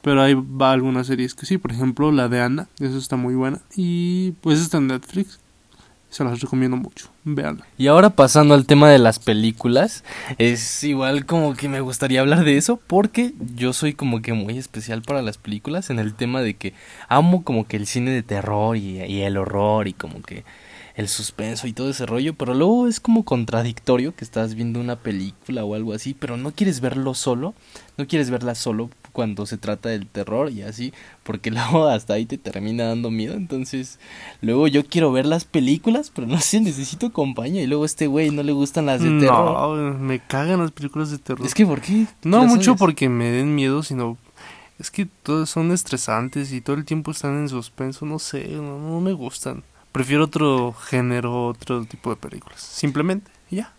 Pero 0.00 0.22
hay 0.22 0.32
va 0.32 0.72
algunas 0.72 1.08
series 1.08 1.34
que 1.34 1.44
sí, 1.44 1.58
por 1.58 1.72
ejemplo 1.72 2.10
la 2.10 2.28
de 2.28 2.40
Ana, 2.40 2.68
eso 2.80 2.96
está 2.96 3.16
muy 3.16 3.34
buena. 3.34 3.60
Y 3.76 4.30
pues 4.40 4.60
está 4.60 4.78
en 4.78 4.86
Netflix, 4.86 5.38
se 6.08 6.24
las 6.24 6.40
recomiendo 6.40 6.78
mucho, 6.78 7.10
veanla. 7.24 7.66
Y 7.76 7.88
ahora 7.88 8.08
pasando 8.08 8.54
al 8.54 8.64
tema 8.64 8.88
de 8.88 8.98
las 8.98 9.18
películas, 9.18 10.04
es 10.38 10.82
igual 10.84 11.26
como 11.26 11.52
que 11.52 11.68
me 11.68 11.82
gustaría 11.82 12.20
hablar 12.20 12.44
de 12.44 12.56
eso 12.56 12.80
porque 12.86 13.34
yo 13.54 13.74
soy 13.74 13.92
como 13.92 14.22
que 14.22 14.32
muy 14.32 14.56
especial 14.56 15.02
para 15.02 15.20
las 15.20 15.36
películas 15.36 15.90
en 15.90 15.98
el 15.98 16.14
tema 16.14 16.40
de 16.40 16.54
que 16.54 16.72
amo 17.08 17.44
como 17.44 17.66
que 17.66 17.76
el 17.76 17.86
cine 17.86 18.10
de 18.10 18.22
terror 18.22 18.74
y 18.78 19.20
el 19.20 19.36
horror 19.36 19.86
y 19.86 19.92
como 19.92 20.22
que 20.22 20.44
el 20.98 21.06
suspenso 21.06 21.68
y 21.68 21.72
todo 21.72 21.88
ese 21.90 22.06
rollo, 22.06 22.34
pero 22.34 22.54
luego 22.54 22.88
es 22.88 22.98
como 22.98 23.24
contradictorio 23.24 24.16
que 24.16 24.24
estás 24.24 24.56
viendo 24.56 24.80
una 24.80 24.96
película 24.96 25.64
o 25.64 25.76
algo 25.76 25.92
así, 25.92 26.12
pero 26.12 26.36
no 26.36 26.50
quieres 26.50 26.80
verlo 26.80 27.14
solo, 27.14 27.54
no 27.96 28.08
quieres 28.08 28.30
verla 28.30 28.56
solo 28.56 28.90
cuando 29.12 29.46
se 29.46 29.58
trata 29.58 29.90
del 29.90 30.08
terror 30.08 30.50
y 30.50 30.62
así, 30.62 30.92
porque 31.22 31.50
luego 31.52 31.86
hasta 31.86 32.14
ahí 32.14 32.26
te 32.26 32.36
termina 32.36 32.86
dando 32.86 33.12
miedo, 33.12 33.34
entonces 33.34 34.00
luego 34.40 34.66
yo 34.66 34.84
quiero 34.84 35.12
ver 35.12 35.24
las 35.24 35.44
películas, 35.44 36.10
pero 36.12 36.26
no 36.26 36.40
sé, 36.40 36.60
necesito 36.60 37.12
compañía 37.12 37.62
y 37.62 37.68
luego 37.68 37.84
este 37.84 38.08
güey 38.08 38.32
no 38.32 38.42
le 38.42 38.50
gustan 38.50 38.86
las 38.86 39.00
de 39.00 39.20
terror. 39.20 39.78
No, 39.78 39.98
me 40.00 40.18
cagan 40.18 40.58
las 40.58 40.72
películas 40.72 41.12
de 41.12 41.18
terror. 41.18 41.46
Es 41.46 41.54
que 41.54 41.64
¿por 41.64 41.80
qué? 41.80 42.06
No 42.24 42.44
mucho 42.44 42.74
porque 42.74 43.08
me 43.08 43.30
den 43.30 43.54
miedo, 43.54 43.84
sino 43.84 44.18
es 44.80 44.90
que 44.90 45.06
todas 45.06 45.48
son 45.48 45.70
estresantes 45.70 46.52
y 46.52 46.60
todo 46.60 46.74
el 46.74 46.84
tiempo 46.84 47.12
están 47.12 47.38
en 47.38 47.48
suspenso, 47.48 48.04
no 48.04 48.18
sé, 48.18 48.48
no 48.48 49.00
me 49.00 49.12
gustan 49.12 49.62
prefiero 49.98 50.26
otro 50.26 50.72
género, 50.74 51.46
otro 51.46 51.84
tipo 51.84 52.10
de 52.10 52.14
películas. 52.14 52.60
Simplemente, 52.60 53.32
ya. 53.50 53.72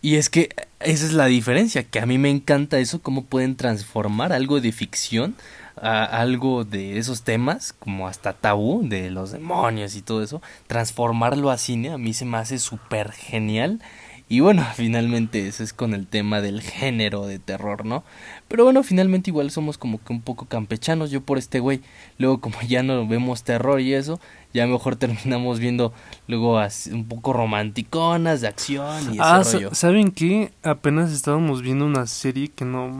Y 0.00 0.14
es 0.14 0.30
que 0.30 0.48
esa 0.80 1.04
es 1.04 1.12
la 1.12 1.26
diferencia, 1.26 1.82
que 1.82 2.00
a 2.00 2.06
mí 2.06 2.16
me 2.16 2.30
encanta 2.30 2.78
eso, 2.78 3.02
cómo 3.02 3.26
pueden 3.26 3.56
transformar 3.56 4.32
algo 4.32 4.62
de 4.62 4.72
ficción 4.72 5.34
a 5.76 6.02
algo 6.04 6.64
de 6.64 6.96
esos 6.96 7.24
temas, 7.24 7.74
como 7.74 8.08
hasta 8.08 8.32
tabú, 8.32 8.88
de 8.88 9.10
los 9.10 9.32
demonios 9.32 9.96
y 9.96 10.00
todo 10.00 10.22
eso, 10.22 10.40
transformarlo 10.66 11.50
a 11.50 11.58
cine, 11.58 11.90
a 11.90 11.98
mí 11.98 12.14
se 12.14 12.24
me 12.24 12.38
hace 12.38 12.58
súper 12.58 13.12
genial. 13.12 13.82
Y 14.30 14.40
bueno, 14.40 14.66
finalmente 14.74 15.46
ese 15.46 15.62
es 15.62 15.74
con 15.74 15.92
el 15.92 16.06
tema 16.06 16.40
del 16.40 16.62
género 16.62 17.26
de 17.26 17.38
terror, 17.38 17.84
¿no? 17.84 18.02
Pero 18.48 18.64
bueno, 18.64 18.82
finalmente 18.82 19.28
igual 19.28 19.50
somos 19.50 19.76
como 19.76 20.02
que 20.02 20.14
un 20.14 20.22
poco 20.22 20.46
campechanos, 20.46 21.10
yo 21.10 21.20
por 21.20 21.36
este 21.36 21.60
güey. 21.60 21.82
Luego 22.16 22.40
como 22.40 22.62
ya 22.62 22.82
no 22.82 23.06
vemos 23.06 23.44
terror 23.44 23.80
y 23.80 23.92
eso, 23.92 24.18
ya 24.56 24.66
mejor 24.66 24.96
terminamos 24.96 25.60
viendo 25.60 25.92
luego 26.26 26.60
un 26.90 27.04
poco 27.06 27.32
romanticonas 27.32 28.40
de 28.40 28.48
acción 28.48 29.04
y 29.12 29.12
ese 29.12 29.20
ah, 29.20 29.42
rollo. 29.44 29.74
¿saben 29.74 30.10
qué? 30.10 30.52
Apenas 30.62 31.12
estábamos 31.12 31.62
viendo 31.62 31.84
una 31.84 32.06
serie 32.06 32.48
que 32.48 32.64
no 32.64 32.96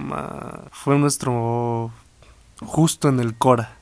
fue 0.71 0.99
nuestro 0.99 1.91
justo 2.61 3.09
en 3.09 3.21
el 3.21 3.35
Cora. 3.35 3.73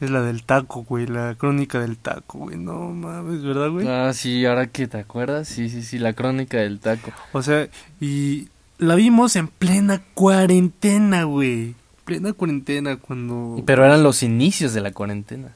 Es 0.00 0.10
la 0.10 0.22
del 0.22 0.44
taco, 0.44 0.84
güey, 0.84 1.08
la 1.08 1.34
crónica 1.34 1.80
del 1.80 1.96
taco, 1.96 2.38
güey. 2.38 2.56
No 2.56 2.90
mames, 2.92 3.42
¿verdad, 3.42 3.70
güey? 3.70 3.88
Ah, 3.88 4.12
sí, 4.12 4.46
ahora 4.46 4.68
que 4.68 4.86
te 4.86 4.98
acuerdas, 4.98 5.48
sí, 5.48 5.68
sí, 5.68 5.82
sí, 5.82 5.98
la 5.98 6.12
crónica 6.12 6.58
del 6.58 6.78
taco. 6.78 7.10
O 7.32 7.42
sea, 7.42 7.68
y 8.00 8.46
la 8.78 8.94
vimos 8.94 9.34
en 9.34 9.48
plena 9.48 10.00
cuarentena, 10.14 11.24
güey. 11.24 11.74
Plena 12.04 12.32
cuarentena 12.32 12.96
cuando... 12.96 13.60
Pero 13.66 13.84
eran 13.84 14.04
los 14.04 14.22
inicios 14.22 14.72
de 14.72 14.82
la 14.82 14.92
cuarentena. 14.92 15.48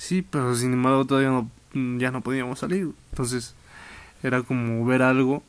Sí, 0.00 0.22
pero 0.22 0.54
sin 0.54 0.72
embargo 0.72 1.04
todavía 1.04 1.28
no, 1.28 1.50
ya 1.98 2.10
no 2.10 2.22
podíamos 2.22 2.60
salir. 2.60 2.88
Entonces 3.10 3.54
era 4.22 4.42
como 4.42 4.82
ver 4.86 5.02
algo 5.02 5.42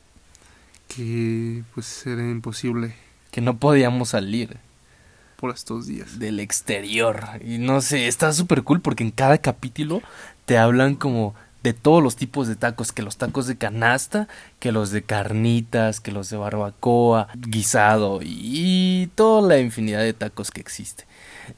que 0.94 1.62
pues 1.72 2.06
era 2.06 2.20
imposible. 2.20 2.94
Que 3.30 3.40
no 3.40 3.56
podíamos 3.56 4.10
salir. 4.10 4.58
Por 5.36 5.54
estos 5.54 5.86
días. 5.86 6.18
Del 6.18 6.38
exterior. 6.38 7.24
Y 7.42 7.56
no 7.56 7.80
sé, 7.80 8.08
está 8.08 8.30
súper 8.34 8.62
cool 8.62 8.82
porque 8.82 9.02
en 9.02 9.10
cada 9.10 9.38
capítulo 9.38 10.02
te 10.44 10.58
hablan 10.58 10.96
como 10.96 11.34
de 11.62 11.72
todos 11.72 12.02
los 12.02 12.16
tipos 12.16 12.48
de 12.48 12.56
tacos, 12.56 12.92
que 12.92 13.02
los 13.02 13.16
tacos 13.16 13.46
de 13.46 13.56
canasta, 13.56 14.28
que 14.58 14.72
los 14.72 14.90
de 14.90 15.02
carnitas, 15.02 16.00
que 16.00 16.12
los 16.12 16.28
de 16.30 16.36
barbacoa, 16.36 17.28
guisado 17.36 18.20
y 18.22 19.08
toda 19.14 19.46
la 19.46 19.58
infinidad 19.58 20.00
de 20.00 20.12
tacos 20.12 20.50
que 20.50 20.60
existe. 20.60 21.04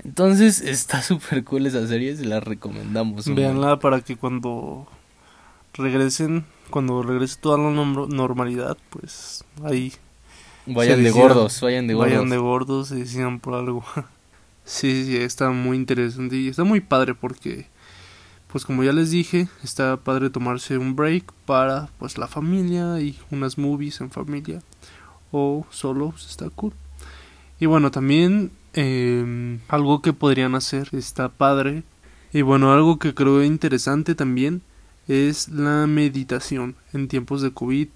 Entonces 0.05 0.61
está 0.61 1.03
súper 1.03 1.45
cool 1.45 1.67
esa 1.67 1.87
serie, 1.87 2.17
se 2.17 2.25
la 2.25 2.41
recomendamos. 2.41 3.33
Veanla 3.35 3.79
para 3.79 4.01
que 4.01 4.17
cuando 4.17 4.87
regresen, 5.75 6.45
cuando 6.71 7.03
regrese 7.03 7.37
toda 7.41 7.59
la 7.59 7.71
normalidad, 7.71 8.77
pues 8.91 9.45
ahí... 9.63 9.93
Vayan 10.67 11.05
de 11.05 11.11
gordos, 11.11 11.61
vayan 11.61 11.87
de 11.87 11.93
gordos. 11.93 12.11
Vayan 12.11 12.31
de 12.31 12.39
gordos 12.39 12.91
y 12.91 13.01
decidan 13.01 13.39
por 13.39 13.55
algo. 13.55 13.85
sí, 14.65 15.05
sí, 15.05 15.17
está 15.17 15.51
muy 15.51 15.77
interesante 15.77 16.37
y 16.37 16.49
está 16.49 16.65
muy 16.65 16.81
padre 16.81 17.15
porque, 17.15 17.67
pues 18.55 18.65
como 18.65 18.85
ya 18.85 18.93
les 18.93 19.11
dije, 19.11 19.49
está 19.65 19.97
padre 19.97 20.31
tomarse 20.31 20.79
un 20.79 20.95
break 20.95 21.33
para 21.45 21.89
pues 21.99 22.19
la 22.19 22.29
familia 22.29 23.01
y 23.01 23.19
unas 23.33 23.59
movies 23.59 24.01
en 24.01 24.13
familia 24.13 24.63
o 25.33 25.67
solo, 25.71 26.11
pues, 26.11 26.27
está 26.31 26.49
cool. 26.51 26.73
Y 27.59 27.67
bueno, 27.67 27.91
también 27.91 28.53
eh, 28.75 29.59
algo 29.67 30.03
que 30.03 30.13
podrían 30.13 30.55
hacer 30.55 30.89
está 30.93 31.31
padre. 31.31 31.83
Y 32.33 32.43
bueno, 32.43 32.73
algo 32.73 33.01
que 33.01 33.13
creo 33.13 33.43
interesante 33.43 34.15
también 34.15 34.63
es 35.09 35.49
la 35.49 35.89
meditación 35.89 36.77
en 36.93 37.09
tiempos 37.09 37.43
de 37.43 37.51
COVID, 37.51 37.89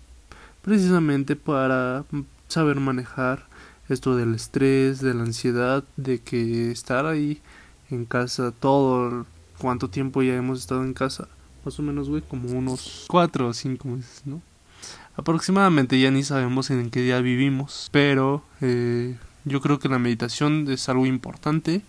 precisamente 0.63 1.37
para 1.37 2.05
saber 2.49 2.81
manejar 2.81 3.47
esto 3.89 4.17
del 4.17 4.35
estrés, 4.35 5.01
de 5.03 5.15
la 5.15 5.23
ansiedad, 5.23 5.85
de 5.97 6.19
que 6.19 6.73
estar 6.73 7.07
ahí 7.07 7.41
en 7.91 8.07
casa 8.07 8.51
todo 8.51 9.25
cuánto 9.59 9.89
tiempo 9.89 10.23
ya 10.23 10.35
hemos 10.35 10.61
estado 10.61 10.85
en 10.85 10.95
casa, 10.95 11.29
más 11.65 11.79
o 11.79 11.83
menos, 11.83 12.09
güey, 12.09 12.23
como 12.23 12.51
unos 12.51 13.05
cuatro 13.09 13.49
o 13.49 13.53
cinco 13.53 13.89
meses, 13.89 14.23
¿no? 14.25 14.41
Aproximadamente 15.17 15.99
ya 16.01 16.11
ni 16.11 16.23
sabemos 16.23 16.71
en 16.71 16.91
qué 16.91 17.01
día 17.01 17.21
vivimos, 17.21 17.89
pero 17.91 18.45
eh, 18.61 19.17
yo 19.45 19.61
creo 19.61 19.79
que 19.79 19.89
la 19.89 19.99
meditación 19.99 20.71
es 20.71 20.89
algo 20.89 21.07
importante 21.07 21.83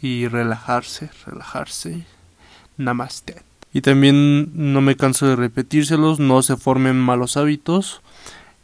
y 0.00 0.28
relajarse, 0.28 1.10
relajarse. 1.26 2.06
Namaste. 2.76 3.42
Y 3.72 3.82
también 3.82 4.50
no 4.54 4.80
me 4.80 4.96
canso 4.96 5.26
de 5.26 5.36
repetírselos, 5.36 6.20
no 6.20 6.42
se 6.42 6.56
formen 6.56 6.96
malos 6.96 7.36
hábitos 7.36 8.02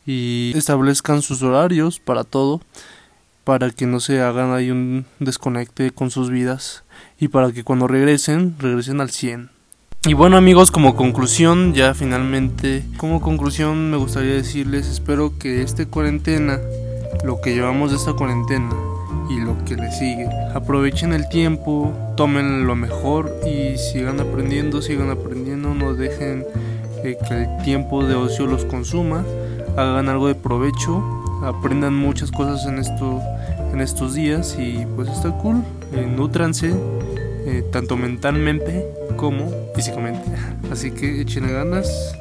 y 0.07 0.53
establezcan 0.55 1.21
sus 1.23 1.43
horarios 1.43 2.01
para 2.01 2.25
todo, 2.25 2.61
para 3.45 3.71
que 3.71 3.87
no 3.87 4.01
se 4.01 4.21
hagan 4.21 4.53
ahí 4.53 4.71
un 4.71 5.07
desconecte 5.19 5.91
con 5.91 6.11
sus 6.11 6.31
vidas 6.31 6.85
y 7.19 7.29
para 7.29 7.53
que 7.53 7.65
cuando 7.65 7.87
regresen, 7.87 8.57
regresen 8.59 9.01
al 9.01 9.11
100. 9.11 9.51
Y 10.07 10.15
bueno 10.15 10.39
amigos, 10.39 10.71
como 10.71 10.97
conclusión, 10.97 11.75
ya 11.75 11.93
finalmente, 11.93 12.85
como 12.97 13.21
conclusión 13.21 13.91
me 13.91 13.99
gustaría 13.99 14.33
decirles, 14.33 14.89
espero 14.89 15.39
que 15.39 15.63
esta 15.63 15.85
cuarentena, 15.85 16.59
lo 17.23 17.43
que 17.43 17.53
llevamos 17.53 17.91
de 17.91 17.99
esta 17.99 18.15
cuarentena 18.15 18.75
y 19.29 19.41
lo 19.41 19.63
que 19.67 19.77
le 19.77 19.93
sigue, 19.93 20.27
aprovechen 20.55 21.13
el 21.13 21.29
tiempo, 21.29 21.93
tomen 22.17 22.67
lo 22.67 22.77
mejor 22.77 23.41
y 23.47 23.77
sigan 23.77 24.21
aprendiendo, 24.21 24.81
sigan 24.81 25.11
aprendiendo, 25.11 25.75
no 25.75 25.93
dejen 25.93 26.47
eh, 27.05 27.19
que 27.29 27.35
el 27.35 27.63
tiempo 27.63 28.03
de 28.03 28.15
ocio 28.15 28.47
los 28.47 28.65
consuma, 28.65 29.23
hagan 29.77 30.09
algo 30.09 30.29
de 30.29 30.35
provecho, 30.35 31.20
aprendan 31.43 31.95
muchas 31.95 32.31
cosas 32.31 32.67
en 32.67 32.79
esto 32.79 33.21
en 33.73 33.81
estos 33.81 34.15
días 34.15 34.57
y 34.59 34.85
pues 34.97 35.09
está 35.09 35.31
cool, 35.39 35.63
eh, 35.93 36.07
nutranse 36.07 36.75
eh, 37.47 37.65
tanto 37.73 37.97
mentalmente 37.97 38.87
como 39.17 39.51
físicamente. 39.75 40.23
Así 40.71 40.91
que 40.91 41.21
echen 41.21 41.51
ganas. 41.53 42.15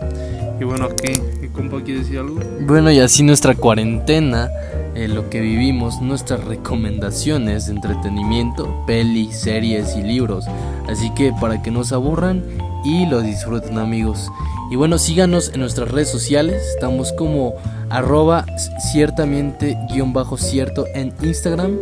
Y 0.59 0.63
bueno, 0.63 0.85
aquí 0.85 1.21
mi 1.41 1.47
compa 1.47 1.81
quiere 1.81 2.01
decir 2.01 2.19
algo. 2.19 2.39
Bueno, 2.61 2.91
y 2.91 2.99
así 2.99 3.23
nuestra 3.23 3.55
cuarentena, 3.55 4.49
eh, 4.93 5.07
lo 5.07 5.29
que 5.29 5.39
vivimos, 5.39 6.01
nuestras 6.01 6.43
recomendaciones 6.43 7.67
de 7.67 7.75
entretenimiento, 7.75 8.83
pelis, 8.85 9.37
series 9.37 9.95
y 9.95 10.01
libros. 10.01 10.47
Así 10.89 11.13
que 11.13 11.31
para 11.39 11.61
que 11.61 11.71
no 11.71 11.85
se 11.85 11.95
aburran 11.95 12.43
y 12.83 13.05
lo 13.05 13.21
disfruten 13.21 13.77
amigos. 13.77 14.29
Y 14.71 14.75
bueno, 14.75 14.99
síganos 14.99 15.51
en 15.53 15.61
nuestras 15.61 15.89
redes 15.89 16.09
sociales. 16.09 16.61
Estamos 16.75 17.11
como 17.13 17.55
arroba 17.89 18.45
ciertamente 18.91 19.77
guion 19.91 20.13
bajo 20.13 20.37
cierto 20.37 20.85
en 20.93 21.13
Instagram. 21.23 21.77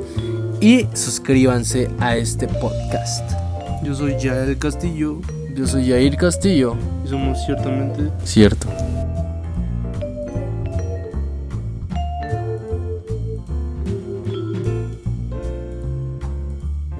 Y 0.61 0.87
suscríbanse 0.93 1.89
a 1.99 2.15
este 2.15 2.47
podcast. 2.47 3.29
Yo 3.83 3.93
soy 3.93 4.15
Yael 4.17 4.57
Castillo. 4.57 5.19
Yo 5.53 5.67
soy 5.67 5.89
Jair 5.89 6.15
Castillo. 6.15 6.75
Y 7.03 7.09
somos 7.09 7.43
ciertamente 7.45 8.09
cierto. 8.23 8.67